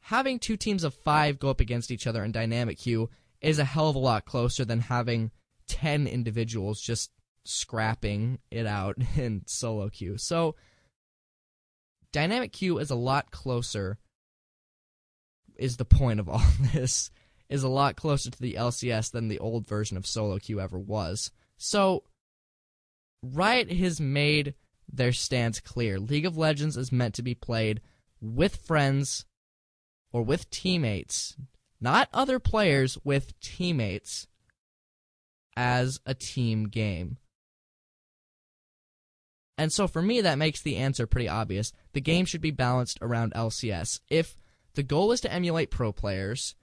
having 0.00 0.40
two 0.40 0.56
teams 0.56 0.82
of 0.82 0.92
five 0.92 1.38
go 1.38 1.48
up 1.48 1.60
against 1.60 1.92
each 1.92 2.08
other 2.08 2.24
in 2.24 2.32
dynamic 2.32 2.78
queue 2.78 3.10
is 3.40 3.60
a 3.60 3.64
hell 3.64 3.90
of 3.90 3.94
a 3.94 4.00
lot 4.00 4.24
closer 4.24 4.64
than 4.64 4.80
having 4.80 5.30
10 5.68 6.08
individuals 6.08 6.80
just 6.80 7.12
scrapping 7.44 8.40
it 8.50 8.66
out 8.66 8.96
in 9.16 9.42
solo 9.46 9.88
queue. 9.88 10.18
So, 10.18 10.56
dynamic 12.10 12.52
queue 12.52 12.78
is 12.78 12.90
a 12.90 12.96
lot 12.96 13.30
closer, 13.30 13.98
is 15.54 15.76
the 15.76 15.84
point 15.84 16.18
of 16.18 16.28
all 16.28 16.42
this, 16.72 17.12
is 17.48 17.62
a 17.62 17.68
lot 17.68 17.94
closer 17.94 18.32
to 18.32 18.40
the 18.40 18.54
LCS 18.54 19.12
than 19.12 19.28
the 19.28 19.38
old 19.38 19.64
version 19.64 19.96
of 19.96 20.08
solo 20.08 20.40
queue 20.40 20.58
ever 20.58 20.76
was. 20.76 21.30
So, 21.56 22.02
Riot 23.22 23.70
has 23.72 24.00
made 24.00 24.54
their 24.90 25.12
stance 25.12 25.60
clear. 25.60 25.98
League 25.98 26.26
of 26.26 26.36
Legends 26.36 26.76
is 26.76 26.92
meant 26.92 27.14
to 27.14 27.22
be 27.22 27.34
played 27.34 27.80
with 28.20 28.56
friends 28.56 29.26
or 30.12 30.22
with 30.22 30.50
teammates, 30.50 31.36
not 31.80 32.08
other 32.12 32.38
players, 32.38 32.98
with 33.04 33.38
teammates 33.40 34.26
as 35.56 36.00
a 36.06 36.14
team 36.14 36.68
game. 36.68 37.18
And 39.58 39.72
so 39.72 39.88
for 39.88 40.00
me, 40.00 40.20
that 40.20 40.38
makes 40.38 40.62
the 40.62 40.76
answer 40.76 41.06
pretty 41.06 41.28
obvious. 41.28 41.72
The 41.92 42.00
game 42.00 42.24
should 42.24 42.40
be 42.40 42.52
balanced 42.52 42.98
around 43.02 43.34
LCS. 43.34 44.00
If 44.08 44.36
the 44.74 44.84
goal 44.84 45.10
is 45.10 45.20
to 45.22 45.32
emulate 45.32 45.72
pro 45.72 45.92
players, 45.92 46.54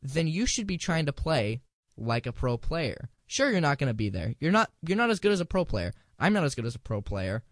then 0.00 0.28
you 0.28 0.46
should 0.46 0.66
be 0.66 0.78
trying 0.78 1.06
to 1.06 1.12
play 1.12 1.62
like 1.96 2.26
a 2.26 2.32
pro 2.32 2.56
player. 2.56 3.10
Sure, 3.32 3.50
you're 3.50 3.62
not 3.62 3.78
going 3.78 3.88
to 3.88 3.94
be 3.94 4.10
there. 4.10 4.34
You're 4.40 4.52
not. 4.52 4.70
You're 4.86 4.98
not 4.98 5.08
as 5.08 5.18
good 5.18 5.32
as 5.32 5.40
a 5.40 5.46
pro 5.46 5.64
player. 5.64 5.94
I'm 6.18 6.34
not 6.34 6.44
as 6.44 6.54
good 6.54 6.66
as 6.66 6.74
a 6.74 6.78
pro 6.78 7.00
player. 7.00 7.42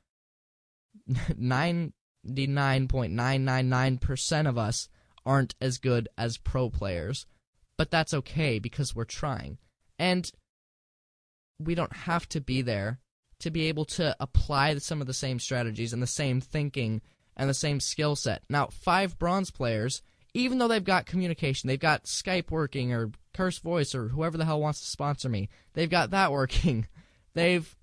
Ninety-nine 1.39 2.87
point 2.87 3.15
nine 3.15 3.47
nine 3.47 3.71
nine 3.71 3.97
percent 3.97 4.47
of 4.47 4.59
us 4.59 4.91
aren't 5.25 5.55
as 5.59 5.79
good 5.79 6.07
as 6.19 6.37
pro 6.37 6.69
players, 6.69 7.25
but 7.79 7.91
that's 7.91 8.13
okay 8.13 8.59
because 8.59 8.95
we're 8.95 9.05
trying, 9.05 9.57
and 9.99 10.31
we 11.59 11.75
don't 11.75 11.97
have 11.97 12.29
to 12.29 12.43
be 12.43 12.61
there 12.61 13.01
to 13.39 13.51
be 13.51 13.69
able 13.69 13.87
to 13.87 14.15
apply 14.21 14.77
some 14.77 15.01
of 15.01 15.07
the 15.07 15.15
same 15.15 15.39
strategies 15.39 15.95
and 15.95 16.03
the 16.03 16.07
same 16.07 16.43
thinking 16.43 17.01
and 17.39 17.49
the 17.49 17.55
same 17.55 17.81
skill 17.81 18.17
set. 18.17 18.43
Now, 18.51 18.67
five 18.67 19.19
bronze 19.19 19.51
players, 19.51 20.03
even 20.35 20.59
though 20.59 20.69
they've 20.69 20.85
got 20.85 21.07
communication, 21.07 21.69
they've 21.69 21.81
got 21.81 22.05
Skype 22.05 22.51
working 22.51 22.93
or 22.93 23.13
Curse 23.35 23.59
Voice 23.59 23.95
or 23.95 24.09
whoever 24.09 24.37
the 24.37 24.45
hell 24.45 24.61
wants 24.61 24.81
to 24.81 24.87
sponsor 24.87 25.29
me. 25.29 25.49
They've 25.75 25.91
got 25.91 26.11
that 26.11 26.33
working. 26.33 26.89
They've, 27.35 27.77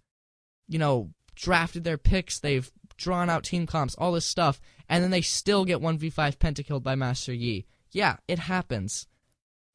you 0.68 0.80
know, 0.80 1.12
drafted 1.36 1.84
their 1.84 1.98
picks. 1.98 2.40
They've 2.40 2.70
drawn 2.98 3.30
out 3.30 3.44
team 3.44 3.68
comps, 3.68 3.96
all 3.96 4.12
this 4.12 4.26
stuff, 4.26 4.60
and 4.90 5.04
then 5.04 5.12
they 5.12 5.22
still 5.22 5.66
get 5.66 5.80
1v5 5.80 6.38
pentakilled 6.38 6.84
by 6.84 6.96
Master 6.96 7.34
Yi. 7.34 7.66
Yeah, 7.92 8.18
it 8.28 8.40
happens. 8.40 9.08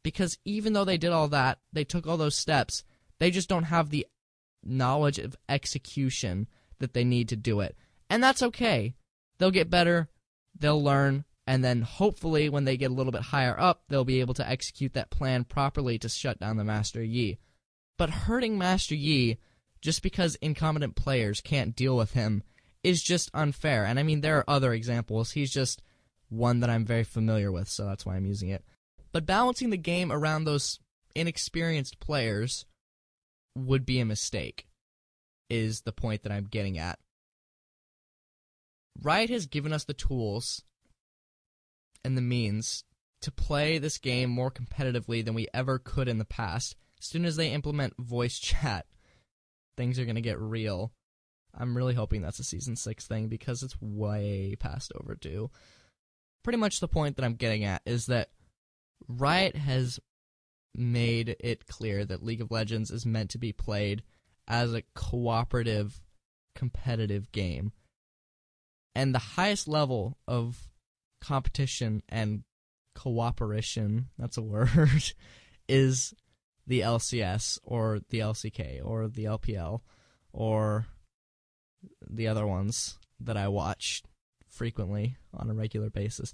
Because 0.02 0.38
even 0.44 0.72
though 0.72 0.84
they 0.84 0.98
did 0.98 1.12
all 1.12 1.28
that, 1.28 1.58
they 1.72 1.84
took 1.84 2.06
all 2.06 2.16
those 2.16 2.36
steps, 2.36 2.82
they 3.20 3.30
just 3.30 3.48
don't 3.48 3.64
have 3.64 3.90
the 3.90 4.06
knowledge 4.64 5.18
of 5.18 5.36
execution 5.48 6.48
that 6.80 6.92
they 6.92 7.04
need 7.04 7.28
to 7.28 7.36
do 7.36 7.60
it. 7.60 7.76
And 8.10 8.22
that's 8.22 8.42
okay. 8.42 8.94
They'll 9.38 9.50
get 9.50 9.70
better, 9.70 10.08
they'll 10.58 10.82
learn, 10.82 11.24
and 11.46 11.64
then 11.64 11.82
hopefully 11.82 12.48
when 12.48 12.64
they 12.64 12.76
get 12.76 12.90
a 12.90 12.94
little 12.94 13.12
bit 13.12 13.22
higher 13.22 13.58
up, 13.58 13.82
they'll 13.88 14.04
be 14.04 14.20
able 14.20 14.34
to 14.34 14.48
execute 14.48 14.94
that 14.94 15.10
plan 15.10 15.44
properly 15.44 15.98
to 15.98 16.08
shut 16.08 16.38
down 16.38 16.56
the 16.56 16.64
Master 16.64 17.02
Yi. 17.02 17.38
But 17.98 18.10
hurting 18.10 18.58
Master 18.58 18.94
Yi 18.94 19.38
just 19.80 20.02
because 20.02 20.36
incompetent 20.36 20.94
players 20.94 21.40
can't 21.40 21.74
deal 21.74 21.96
with 21.96 22.12
him 22.12 22.42
is 22.84 23.02
just 23.02 23.30
unfair. 23.34 23.84
And 23.84 23.98
I 23.98 24.02
mean, 24.02 24.20
there 24.20 24.38
are 24.38 24.48
other 24.48 24.72
examples. 24.72 25.32
He's 25.32 25.52
just 25.52 25.82
one 26.28 26.60
that 26.60 26.70
I'm 26.70 26.86
very 26.86 27.04
familiar 27.04 27.50
with, 27.52 27.68
so 27.68 27.84
that's 27.84 28.06
why 28.06 28.16
I'm 28.16 28.26
using 28.26 28.48
it. 28.48 28.64
But 29.12 29.26
balancing 29.26 29.70
the 29.70 29.76
game 29.76 30.10
around 30.10 30.44
those 30.44 30.78
inexperienced 31.14 32.00
players 32.00 32.64
would 33.54 33.84
be 33.84 34.00
a 34.00 34.06
mistake, 34.06 34.66
is 35.50 35.82
the 35.82 35.92
point 35.92 36.22
that 36.22 36.32
I'm 36.32 36.44
getting 36.44 36.78
at. 36.78 36.98
Riot 39.02 39.30
has 39.30 39.46
given 39.46 39.72
us 39.72 39.84
the 39.84 39.94
tools 39.94 40.62
and 42.04 42.16
the 42.16 42.22
means 42.22 42.84
to 43.22 43.30
play 43.30 43.78
this 43.78 43.98
game 43.98 44.30
more 44.30 44.50
competitively 44.50 45.24
than 45.24 45.34
we 45.34 45.46
ever 45.54 45.78
could 45.78 46.08
in 46.08 46.18
the 46.18 46.24
past. 46.24 46.76
As 46.98 47.06
soon 47.06 47.24
as 47.24 47.36
they 47.36 47.52
implement 47.52 47.94
voice 47.98 48.38
chat, 48.40 48.86
things 49.76 49.98
are 49.98 50.04
going 50.04 50.16
to 50.16 50.20
get 50.20 50.40
real. 50.40 50.92
I'm 51.54 51.76
really 51.76 51.94
hoping 51.94 52.22
that's 52.22 52.38
a 52.38 52.44
season 52.44 52.76
6 52.76 53.06
thing 53.06 53.28
because 53.28 53.62
it's 53.62 53.80
way 53.80 54.56
past 54.58 54.92
overdue. 54.98 55.50
Pretty 56.42 56.58
much 56.58 56.80
the 56.80 56.88
point 56.88 57.16
that 57.16 57.24
I'm 57.24 57.34
getting 57.34 57.64
at 57.64 57.82
is 57.84 58.06
that 58.06 58.30
Riot 59.06 59.56
has 59.56 60.00
made 60.74 61.36
it 61.40 61.66
clear 61.66 62.04
that 62.04 62.24
League 62.24 62.40
of 62.40 62.50
Legends 62.50 62.90
is 62.90 63.04
meant 63.04 63.30
to 63.30 63.38
be 63.38 63.52
played 63.52 64.02
as 64.48 64.72
a 64.72 64.82
cooperative, 64.94 66.00
competitive 66.54 67.30
game. 67.32 67.72
And 68.94 69.14
the 69.14 69.20
highest 69.20 69.68
level 69.68 70.18
of 70.26 70.68
competition 71.22 72.02
and 72.08 72.42
cooperation, 72.94 74.08
that's 74.18 74.36
a 74.36 74.42
word, 74.42 75.12
is 75.68 76.14
the 76.66 76.80
LCS 76.80 77.58
or 77.64 78.00
the 78.10 78.18
LCK 78.18 78.80
or 78.84 79.08
the 79.08 79.24
LPL 79.24 79.80
or 80.32 80.86
the 82.08 82.28
other 82.28 82.46
ones 82.46 82.98
that 83.20 83.36
I 83.36 83.48
watch 83.48 84.02
frequently 84.48 85.16
on 85.32 85.50
a 85.50 85.54
regular 85.54 85.90
basis. 85.90 86.32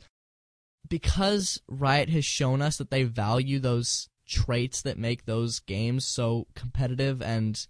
Because 0.88 1.60
Riot 1.68 2.08
has 2.10 2.24
shown 2.24 2.62
us 2.62 2.76
that 2.78 2.90
they 2.90 3.04
value 3.04 3.58
those 3.58 4.08
traits 4.26 4.82
that 4.82 4.98
make 4.98 5.24
those 5.24 5.60
games 5.60 6.04
so 6.04 6.46
competitive 6.54 7.22
and 7.22 7.66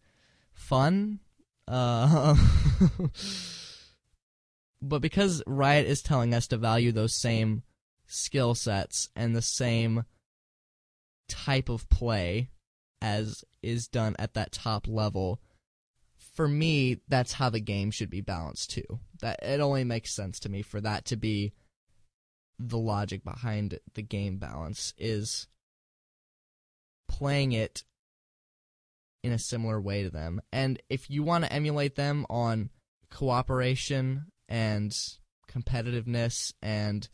fun, 0.52 1.20
uh, 1.66 2.34
but 4.80 5.00
because 5.00 5.42
Riot 5.46 5.86
is 5.86 6.02
telling 6.02 6.34
us 6.34 6.46
to 6.48 6.56
value 6.56 6.92
those 6.92 7.14
same 7.14 7.62
skill 8.06 8.54
sets 8.54 9.08
and 9.16 9.34
the 9.34 9.42
same 9.42 10.04
type 11.28 11.68
of 11.68 11.88
play 11.88 12.50
as 13.00 13.44
is 13.62 13.88
done 13.88 14.16
at 14.18 14.34
that 14.34 14.52
top 14.52 14.86
level, 14.88 15.40
for 16.34 16.48
me, 16.48 17.00
that's 17.08 17.32
how 17.32 17.50
the 17.50 17.60
game 17.60 17.90
should 17.90 18.10
be 18.10 18.20
balanced 18.20 18.70
too. 18.70 19.00
That 19.20 19.40
it 19.42 19.60
only 19.60 19.84
makes 19.84 20.14
sense 20.14 20.38
to 20.40 20.48
me 20.48 20.62
for 20.62 20.80
that 20.80 21.04
to 21.06 21.16
be 21.16 21.52
the 22.58 22.78
logic 22.78 23.24
behind 23.24 23.78
the 23.94 24.02
game 24.02 24.38
balance 24.38 24.94
is 24.98 25.46
playing 27.08 27.52
it 27.52 27.84
in 29.22 29.32
a 29.32 29.38
similar 29.38 29.80
way 29.80 30.02
to 30.02 30.10
them. 30.10 30.40
And 30.52 30.80
if 30.88 31.10
you 31.10 31.22
want 31.22 31.44
to 31.44 31.52
emulate 31.52 31.96
them 31.96 32.26
on 32.30 32.70
cooperation 33.10 34.26
and 34.48 34.96
competitiveness 35.50 36.52
and 36.62 37.08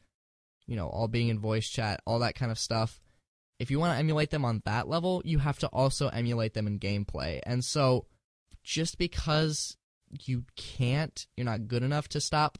you 0.66 0.76
know, 0.76 0.88
all 0.88 1.08
being 1.08 1.28
in 1.28 1.38
voice 1.38 1.68
chat, 1.68 2.00
all 2.06 2.20
that 2.20 2.34
kind 2.34 2.50
of 2.50 2.58
stuff, 2.58 3.00
if 3.58 3.70
you 3.70 3.78
want 3.78 3.92
to 3.92 3.98
emulate 3.98 4.30
them 4.30 4.44
on 4.44 4.62
that 4.64 4.88
level, 4.88 5.22
you 5.24 5.38
have 5.38 5.58
to 5.58 5.68
also 5.68 6.08
emulate 6.08 6.54
them 6.54 6.66
in 6.66 6.78
gameplay. 6.78 7.40
And 7.44 7.64
so 7.64 8.06
just 8.62 8.98
because 8.98 9.76
you 10.26 10.44
can't, 10.56 11.26
you're 11.36 11.44
not 11.44 11.68
good 11.68 11.82
enough 11.82 12.08
to 12.08 12.20
stop, 12.20 12.58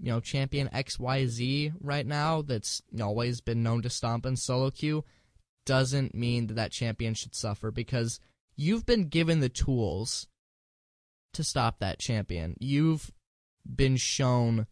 you 0.00 0.10
know, 0.10 0.20
champion 0.20 0.68
XYZ 0.68 1.74
right 1.80 2.06
now 2.06 2.42
that's 2.42 2.82
always 3.00 3.40
been 3.40 3.62
known 3.62 3.82
to 3.82 3.90
stomp 3.90 4.26
in 4.26 4.36
solo 4.36 4.70
queue 4.70 5.04
doesn't 5.66 6.14
mean 6.14 6.48
that 6.48 6.54
that 6.54 6.72
champion 6.72 7.14
should 7.14 7.34
suffer 7.34 7.70
because 7.70 8.20
you've 8.56 8.84
been 8.84 9.08
given 9.08 9.40
the 9.40 9.48
tools 9.48 10.26
to 11.32 11.44
stop 11.44 11.78
that 11.78 11.98
champion. 11.98 12.56
You've 12.58 13.10
been 13.64 13.96
shown 13.96 14.66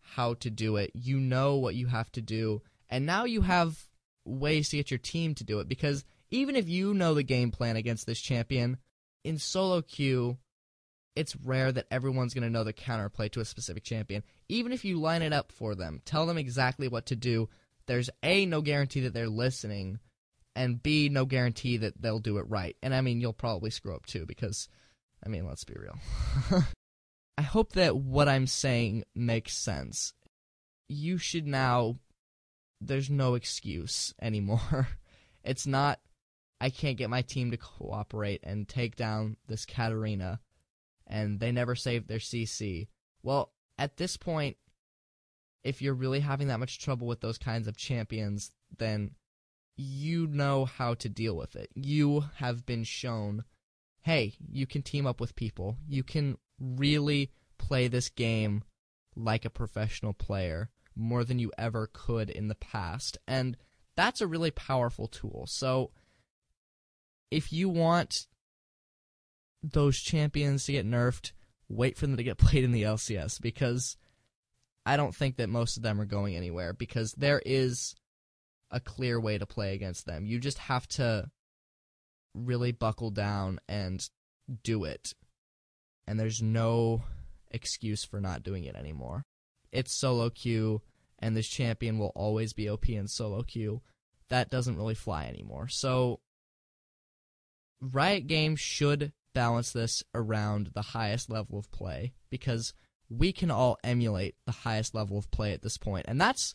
how 0.00 0.34
to 0.34 0.50
do 0.50 0.76
it. 0.76 0.90
You 0.94 1.18
know 1.18 1.56
what 1.56 1.74
you 1.74 1.86
have 1.86 2.10
to 2.12 2.22
do. 2.22 2.62
And 2.88 3.06
now 3.06 3.24
you 3.24 3.42
have 3.42 3.88
ways 4.24 4.68
to 4.68 4.76
get 4.76 4.90
your 4.90 4.98
team 4.98 5.34
to 5.36 5.44
do 5.44 5.60
it 5.60 5.68
because 5.68 6.04
even 6.30 6.56
if 6.56 6.68
you 6.68 6.94
know 6.94 7.14
the 7.14 7.22
game 7.22 7.50
plan 7.50 7.76
against 7.76 8.06
this 8.06 8.20
champion, 8.20 8.78
in 9.24 9.38
solo 9.38 9.82
queue, 9.82 10.38
it's 11.14 11.36
rare 11.36 11.70
that 11.72 11.86
everyone's 11.90 12.34
going 12.34 12.44
to 12.44 12.50
know 12.50 12.64
the 12.64 12.72
counterplay 12.72 13.30
to 13.32 13.40
a 13.40 13.44
specific 13.44 13.84
champion. 13.84 14.22
Even 14.48 14.72
if 14.72 14.84
you 14.84 15.00
line 15.00 15.22
it 15.22 15.32
up 15.32 15.52
for 15.52 15.74
them, 15.74 16.00
tell 16.04 16.26
them 16.26 16.38
exactly 16.38 16.88
what 16.88 17.06
to 17.06 17.16
do, 17.16 17.48
there's 17.86 18.10
A, 18.22 18.46
no 18.46 18.62
guarantee 18.62 19.00
that 19.00 19.12
they're 19.12 19.28
listening, 19.28 19.98
and 20.56 20.82
B, 20.82 21.08
no 21.08 21.24
guarantee 21.24 21.78
that 21.78 22.00
they'll 22.00 22.18
do 22.18 22.38
it 22.38 22.48
right. 22.48 22.76
And 22.82 22.94
I 22.94 23.00
mean, 23.00 23.20
you'll 23.20 23.32
probably 23.32 23.70
screw 23.70 23.94
up 23.94 24.06
too, 24.06 24.24
because, 24.26 24.68
I 25.24 25.28
mean, 25.28 25.46
let's 25.46 25.64
be 25.64 25.74
real. 25.74 25.98
I 27.42 27.44
hope 27.44 27.72
that 27.72 27.96
what 27.96 28.28
I'm 28.28 28.46
saying 28.46 29.02
makes 29.16 29.52
sense. 29.56 30.12
You 30.88 31.18
should 31.18 31.44
now, 31.44 31.96
there's 32.80 33.10
no 33.10 33.34
excuse 33.34 34.14
anymore. 34.22 34.86
it's 35.44 35.66
not, 35.66 35.98
I 36.60 36.70
can't 36.70 36.96
get 36.96 37.10
my 37.10 37.22
team 37.22 37.50
to 37.50 37.56
cooperate 37.56 38.44
and 38.44 38.68
take 38.68 38.94
down 38.94 39.38
this 39.48 39.66
Katarina, 39.66 40.38
and 41.04 41.40
they 41.40 41.50
never 41.50 41.74
saved 41.74 42.06
their 42.06 42.20
CC. 42.20 42.86
Well, 43.24 43.50
at 43.76 43.96
this 43.96 44.16
point, 44.16 44.56
if 45.64 45.82
you're 45.82 45.94
really 45.94 46.20
having 46.20 46.46
that 46.46 46.60
much 46.60 46.78
trouble 46.78 47.08
with 47.08 47.22
those 47.22 47.38
kinds 47.38 47.66
of 47.66 47.76
champions, 47.76 48.52
then 48.78 49.16
you 49.76 50.28
know 50.28 50.64
how 50.64 50.94
to 50.94 51.08
deal 51.08 51.36
with 51.36 51.56
it. 51.56 51.70
You 51.74 52.22
have 52.36 52.64
been 52.64 52.84
shown, 52.84 53.42
hey, 54.02 54.34
you 54.48 54.64
can 54.64 54.82
team 54.82 55.08
up 55.08 55.20
with 55.20 55.34
people. 55.34 55.76
You 55.88 56.04
can 56.04 56.38
really 56.62 57.30
play 57.58 57.88
this 57.88 58.08
game 58.08 58.62
like 59.16 59.44
a 59.44 59.50
professional 59.50 60.12
player 60.12 60.70
more 60.94 61.24
than 61.24 61.38
you 61.38 61.50
ever 61.58 61.90
could 61.92 62.30
in 62.30 62.48
the 62.48 62.54
past. 62.54 63.18
And 63.26 63.56
that's 63.96 64.20
a 64.20 64.26
really 64.26 64.50
powerful 64.50 65.08
tool. 65.08 65.44
So 65.48 65.90
if 67.30 67.52
you 67.52 67.68
want 67.68 68.26
those 69.62 69.98
champions 69.98 70.64
to 70.66 70.72
get 70.72 70.86
nerfed, 70.86 71.32
wait 71.68 71.96
for 71.96 72.06
them 72.06 72.16
to 72.16 72.22
get 72.22 72.38
played 72.38 72.64
in 72.64 72.72
the 72.72 72.82
LCS 72.82 73.40
because 73.40 73.96
I 74.84 74.96
don't 74.96 75.14
think 75.14 75.36
that 75.36 75.48
most 75.48 75.76
of 75.76 75.82
them 75.82 76.00
are 76.00 76.06
going 76.06 76.36
anywhere 76.36 76.72
because 76.72 77.12
there 77.12 77.40
is 77.44 77.94
a 78.70 78.80
clear 78.80 79.20
way 79.20 79.38
to 79.38 79.46
play 79.46 79.74
against 79.74 80.06
them. 80.06 80.26
You 80.26 80.38
just 80.38 80.58
have 80.58 80.88
to 80.88 81.30
really 82.34 82.72
buckle 82.72 83.10
down 83.10 83.60
and 83.68 84.06
do 84.62 84.84
it. 84.84 85.14
And 86.06 86.18
there's 86.18 86.42
no 86.42 87.02
excuse 87.50 88.04
for 88.04 88.20
not 88.20 88.42
doing 88.42 88.64
it 88.64 88.74
anymore. 88.74 89.24
It's 89.70 89.94
solo 89.94 90.30
queue, 90.30 90.82
and 91.18 91.36
this 91.36 91.48
champion 91.48 91.98
will 91.98 92.12
always 92.14 92.52
be 92.52 92.68
OP 92.68 92.88
in 92.88 93.08
solo 93.08 93.42
queue. 93.42 93.80
That 94.28 94.50
doesn't 94.50 94.76
really 94.76 94.94
fly 94.94 95.26
anymore. 95.26 95.68
So, 95.68 96.20
Riot 97.80 98.26
Games 98.26 98.60
should 98.60 99.12
balance 99.34 99.72
this 99.72 100.02
around 100.14 100.70
the 100.74 100.82
highest 100.82 101.30
level 101.30 101.58
of 101.58 101.70
play 101.70 102.12
because 102.30 102.74
we 103.08 103.32
can 103.32 103.50
all 103.50 103.78
emulate 103.82 104.34
the 104.46 104.52
highest 104.52 104.94
level 104.94 105.18
of 105.18 105.30
play 105.30 105.52
at 105.52 105.62
this 105.62 105.78
point, 105.78 106.06
and 106.08 106.20
that's 106.20 106.54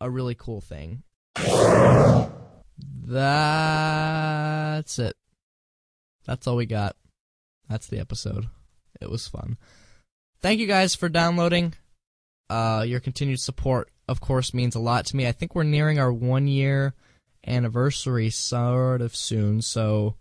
a 0.00 0.10
really 0.10 0.34
cool 0.34 0.60
thing. 0.60 1.02
That's 3.08 4.98
it. 4.98 5.16
That's 6.26 6.46
all 6.46 6.56
we 6.56 6.66
got. 6.66 6.96
That's 7.68 7.86
the 7.86 7.98
episode. 7.98 8.48
It 9.00 9.10
was 9.10 9.28
fun. 9.28 9.56
Thank 10.40 10.60
you 10.60 10.66
guys 10.66 10.94
for 10.94 11.08
downloading. 11.08 11.74
Uh, 12.48 12.84
your 12.86 13.00
continued 13.00 13.40
support, 13.40 13.90
of 14.08 14.20
course, 14.20 14.54
means 14.54 14.74
a 14.74 14.80
lot 14.80 15.06
to 15.06 15.16
me. 15.16 15.26
I 15.26 15.32
think 15.32 15.54
we're 15.54 15.64
nearing 15.64 15.98
our 15.98 16.12
one 16.12 16.46
year 16.46 16.94
anniversary 17.46 18.30
sort 18.30 19.00
of 19.00 19.16
soon, 19.16 19.62
so 19.62 20.14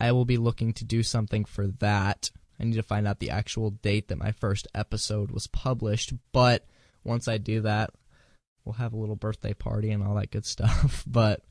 I 0.00 0.12
will 0.12 0.24
be 0.24 0.36
looking 0.36 0.72
to 0.74 0.84
do 0.84 1.02
something 1.02 1.44
for 1.44 1.68
that. 1.78 2.30
I 2.58 2.64
need 2.64 2.74
to 2.74 2.82
find 2.82 3.06
out 3.06 3.20
the 3.20 3.30
actual 3.30 3.70
date 3.70 4.08
that 4.08 4.18
my 4.18 4.32
first 4.32 4.66
episode 4.74 5.30
was 5.30 5.46
published, 5.46 6.12
but 6.32 6.66
once 7.04 7.28
I 7.28 7.38
do 7.38 7.60
that, 7.60 7.90
we'll 8.64 8.74
have 8.74 8.92
a 8.92 8.98
little 8.98 9.16
birthday 9.16 9.54
party 9.54 9.90
and 9.90 10.02
all 10.02 10.16
that 10.16 10.30
good 10.30 10.44
stuff. 10.44 11.04
but 11.06 11.42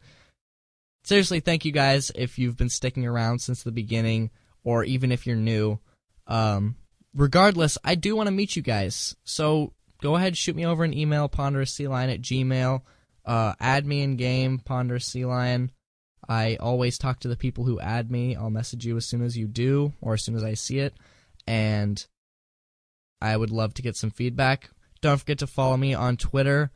seriously, 1.04 1.40
thank 1.40 1.64
you 1.64 1.72
guys 1.72 2.12
if 2.16 2.38
you've 2.38 2.58
been 2.58 2.70
sticking 2.70 3.06
around 3.06 3.40
since 3.40 3.64
the 3.64 3.72
beginning, 3.72 4.32
or 4.68 4.84
even 4.84 5.14
if 5.14 5.26
you're 5.26 5.38
new. 5.38 5.80
Um, 6.28 6.76
regardless, 7.16 7.78
I 7.86 7.96
do 7.96 8.18
want 8.18 8.28
to 8.28 8.34
meet 8.34 8.58
you 8.58 8.62
guys. 8.62 9.16
So 9.24 9.72
go 10.02 10.18
ahead, 10.18 10.36
shoot 10.36 10.58
me 10.58 10.66
over 10.66 10.84
an 10.84 10.94
email, 10.94 11.30
ponderoussealion 11.30 12.14
at 12.14 12.22
gmail. 12.22 12.82
Uh, 13.24 13.54
add 13.62 13.86
me 13.86 14.02
in 14.02 14.18
game, 14.18 14.60
ponderoussealion. 14.60 15.70
I 16.28 16.58
always 16.58 16.98
talk 16.98 17.22
to 17.22 17.30
the 17.30 17.38
people 17.38 17.64
who 17.64 17.80
add 17.80 18.12
me. 18.12 18.36
I'll 18.36 18.50
message 18.50 18.86
you 18.86 18.98
as 18.98 19.06
soon 19.06 19.22
as 19.22 19.38
you 19.38 19.48
do, 19.48 19.94
or 20.02 20.16
as 20.16 20.24
soon 20.26 20.36
as 20.36 20.44
I 20.44 20.56
see 20.56 20.80
it. 20.80 20.94
And 21.48 22.06
I 23.22 23.38
would 23.38 23.52
love 23.52 23.74
to 23.76 23.82
get 23.82 23.96
some 23.96 24.12
feedback. 24.12 24.70
Don't 25.00 25.18
forget 25.18 25.38
to 25.40 25.48
follow 25.48 25.78
me 25.78 25.94
on 25.94 26.18
Twitter 26.18 26.72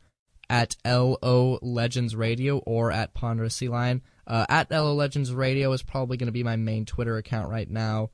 at 0.48 0.76
LO 0.82 1.58
Legends 1.60 2.16
Radio 2.16 2.56
or 2.60 2.90
at 2.90 3.12
Ponderous 3.12 3.56
Sea 3.56 3.68
Lion. 3.68 4.00
Uh, 4.26 4.46
at 4.48 4.70
LO 4.70 4.94
Legends 4.94 5.32
Radio 5.32 5.72
is 5.72 5.82
probably 5.82 6.16
going 6.16 6.26
to 6.26 6.32
be 6.32 6.44
my 6.44 6.56
main 6.56 6.84
Twitter 6.84 7.16
account 7.16 7.50
right 7.50 7.68
now. 7.68 8.10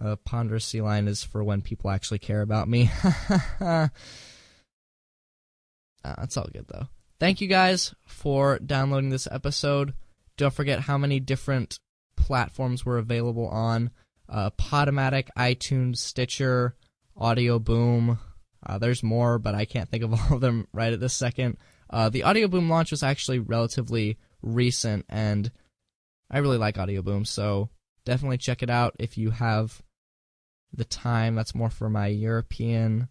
Uh, 0.00 0.16
Ponderous 0.24 0.64
Sea 0.64 0.80
Lion 0.80 1.08
is 1.08 1.24
for 1.24 1.44
when 1.44 1.60
people 1.62 1.90
actually 1.90 2.18
care 2.18 2.42
about 2.42 2.68
me. 2.68 2.90
uh, 3.60 3.88
that's 6.04 6.36
all 6.36 6.48
good, 6.52 6.66
though. 6.68 6.88
Thank 7.18 7.40
you 7.40 7.48
guys 7.48 7.94
for 8.06 8.58
downloading 8.58 9.10
this 9.10 9.28
episode. 9.30 9.94
don't 10.38 10.54
forget 10.54 10.80
how 10.80 10.96
many 10.96 11.20
different 11.20 11.78
platforms 12.16 12.84
were 12.86 12.98
available 12.98 13.46
on 13.48 13.90
uh, 14.28 14.50
Podomatic, 14.50 15.28
iTunes, 15.36 15.98
Stitcher, 15.98 16.76
Audio 17.16 17.58
Boom. 17.58 18.18
Uh, 18.64 18.78
there's 18.78 19.02
more, 19.02 19.38
but 19.38 19.54
I 19.54 19.64
can't 19.64 19.88
think 19.88 20.04
of 20.04 20.12
all 20.30 20.36
of 20.36 20.40
them 20.40 20.66
right 20.72 20.92
at 20.92 21.00
this 21.00 21.14
second. 21.14 21.58
Uh, 21.90 22.08
the 22.08 22.22
Audio 22.22 22.48
Boom 22.48 22.70
launch 22.70 22.90
was 22.90 23.02
actually 23.02 23.38
relatively 23.38 24.18
recent, 24.42 25.04
and 25.08 25.50
I 26.30 26.38
really 26.38 26.58
like 26.58 26.78
Audio 26.78 27.02
Boom, 27.02 27.24
so 27.24 27.68
definitely 28.04 28.38
check 28.38 28.62
it 28.62 28.70
out 28.70 28.94
if 28.98 29.18
you 29.18 29.30
have 29.30 29.82
the 30.72 30.84
time. 30.84 31.34
That's 31.34 31.54
more 31.54 31.70
for 31.70 31.90
my 31.90 32.06
European, 32.06 33.08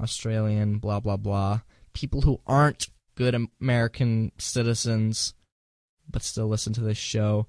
Australian, 0.00 0.78
blah, 0.78 1.00
blah, 1.00 1.16
blah. 1.16 1.60
People 1.92 2.22
who 2.22 2.40
aren't 2.46 2.88
good 3.16 3.34
American 3.60 4.32
citizens 4.38 5.34
but 6.12 6.22
still 6.22 6.48
listen 6.48 6.72
to 6.74 6.80
this 6.80 6.98
show. 6.98 7.46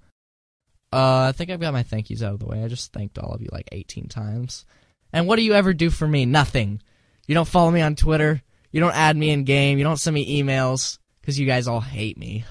Uh, 0.91 1.27
I 1.29 1.31
think 1.31 1.49
I've 1.49 1.59
got 1.59 1.73
my 1.73 1.83
thank 1.83 2.09
yous 2.09 2.23
out 2.23 2.33
of 2.33 2.39
the 2.39 2.45
way. 2.45 2.63
I 2.63 2.67
just 2.67 2.93
thanked 2.93 3.17
all 3.17 3.33
of 3.33 3.41
you 3.41 3.49
like 3.51 3.69
18 3.71 4.07
times. 4.07 4.65
And 5.11 5.27
what 5.27 5.37
do 5.37 5.43
you 5.43 5.53
ever 5.53 5.73
do 5.73 5.89
for 5.89 6.07
me? 6.07 6.25
Nothing. 6.25 6.81
You 7.27 7.35
don't 7.35 7.47
follow 7.47 7.71
me 7.71 7.81
on 7.81 7.95
Twitter. 7.95 8.43
You 8.73 8.79
don't 8.79 8.95
add 8.95 9.15
me 9.15 9.29
in 9.29 9.43
game. 9.43 9.77
You 9.77 9.83
don't 9.83 9.97
send 9.97 10.15
me 10.15 10.41
emails 10.41 10.97
because 11.21 11.39
you 11.39 11.45
guys 11.45 11.67
all 11.67 11.79
hate 11.79 12.17
me. 12.17 12.43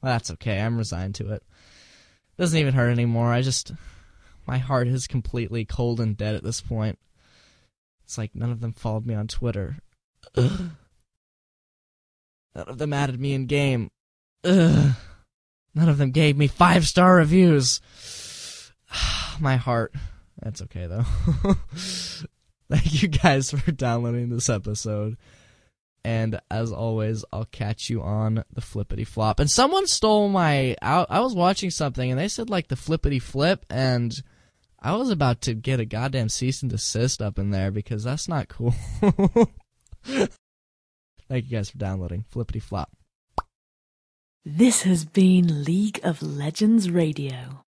Well, 0.00 0.12
that's 0.12 0.30
okay. 0.30 0.60
I'm 0.60 0.78
resigned 0.78 1.16
to 1.16 1.32
it. 1.32 1.42
Doesn't 2.38 2.58
even 2.58 2.72
hurt 2.72 2.90
anymore. 2.90 3.32
I 3.32 3.42
just. 3.42 3.72
My 4.46 4.58
heart 4.58 4.88
is 4.88 5.06
completely 5.06 5.64
cold 5.64 6.00
and 6.00 6.16
dead 6.16 6.34
at 6.34 6.42
this 6.42 6.60
point. 6.60 6.98
It's 8.04 8.16
like 8.16 8.34
none 8.34 8.50
of 8.50 8.60
them 8.60 8.72
followed 8.72 9.06
me 9.06 9.14
on 9.14 9.26
Twitter. 9.26 9.76
Ugh. 10.36 10.70
None 12.54 12.68
of 12.68 12.78
them 12.78 12.92
added 12.92 13.20
me 13.20 13.34
in 13.34 13.46
game. 13.46 13.90
Ugh. 14.44 14.94
None 15.74 15.88
of 15.88 15.98
them 15.98 16.12
gave 16.12 16.36
me 16.36 16.46
five 16.46 16.86
star 16.86 17.16
reviews. 17.16 17.80
My 19.40 19.56
heart. 19.56 19.94
That's 20.40 20.62
okay 20.62 20.86
though. 20.86 21.04
Thank 22.70 23.02
you 23.02 23.08
guys 23.08 23.50
for 23.50 23.72
downloading 23.72 24.28
this 24.28 24.48
episode. 24.48 25.16
And 26.04 26.40
as 26.50 26.72
always, 26.72 27.24
I'll 27.32 27.44
catch 27.44 27.90
you 27.90 28.00
on 28.00 28.44
the 28.52 28.60
flippity 28.60 29.04
flop. 29.04 29.38
And 29.38 29.50
someone 29.50 29.86
stole 29.86 30.28
my. 30.28 30.76
I, 30.80 31.06
I 31.08 31.20
was 31.20 31.34
watching 31.34 31.70
something 31.70 32.10
and 32.10 32.18
they 32.18 32.28
said 32.28 32.48
like 32.48 32.68
the 32.68 32.76
flippity 32.76 33.18
flip, 33.18 33.66
and 33.68 34.14
I 34.78 34.94
was 34.96 35.10
about 35.10 35.42
to 35.42 35.54
get 35.54 35.78
a 35.78 35.84
goddamn 35.84 36.30
cease 36.30 36.62
and 36.62 36.70
desist 36.70 37.20
up 37.20 37.38
in 37.38 37.50
there 37.50 37.70
because 37.70 38.04
that's 38.04 38.28
not 38.28 38.48
cool. 38.48 38.74
Thank 41.30 41.44
you 41.44 41.50
guys 41.50 41.70
for 41.70 41.78
downloading 41.78 42.24
Flippity 42.28 42.60
Flop. 42.60 42.90
This 44.44 44.82
has 44.82 45.04
been 45.04 45.64
League 45.64 46.00
of 46.02 46.22
Legends 46.22 46.90
Radio. 46.90 47.64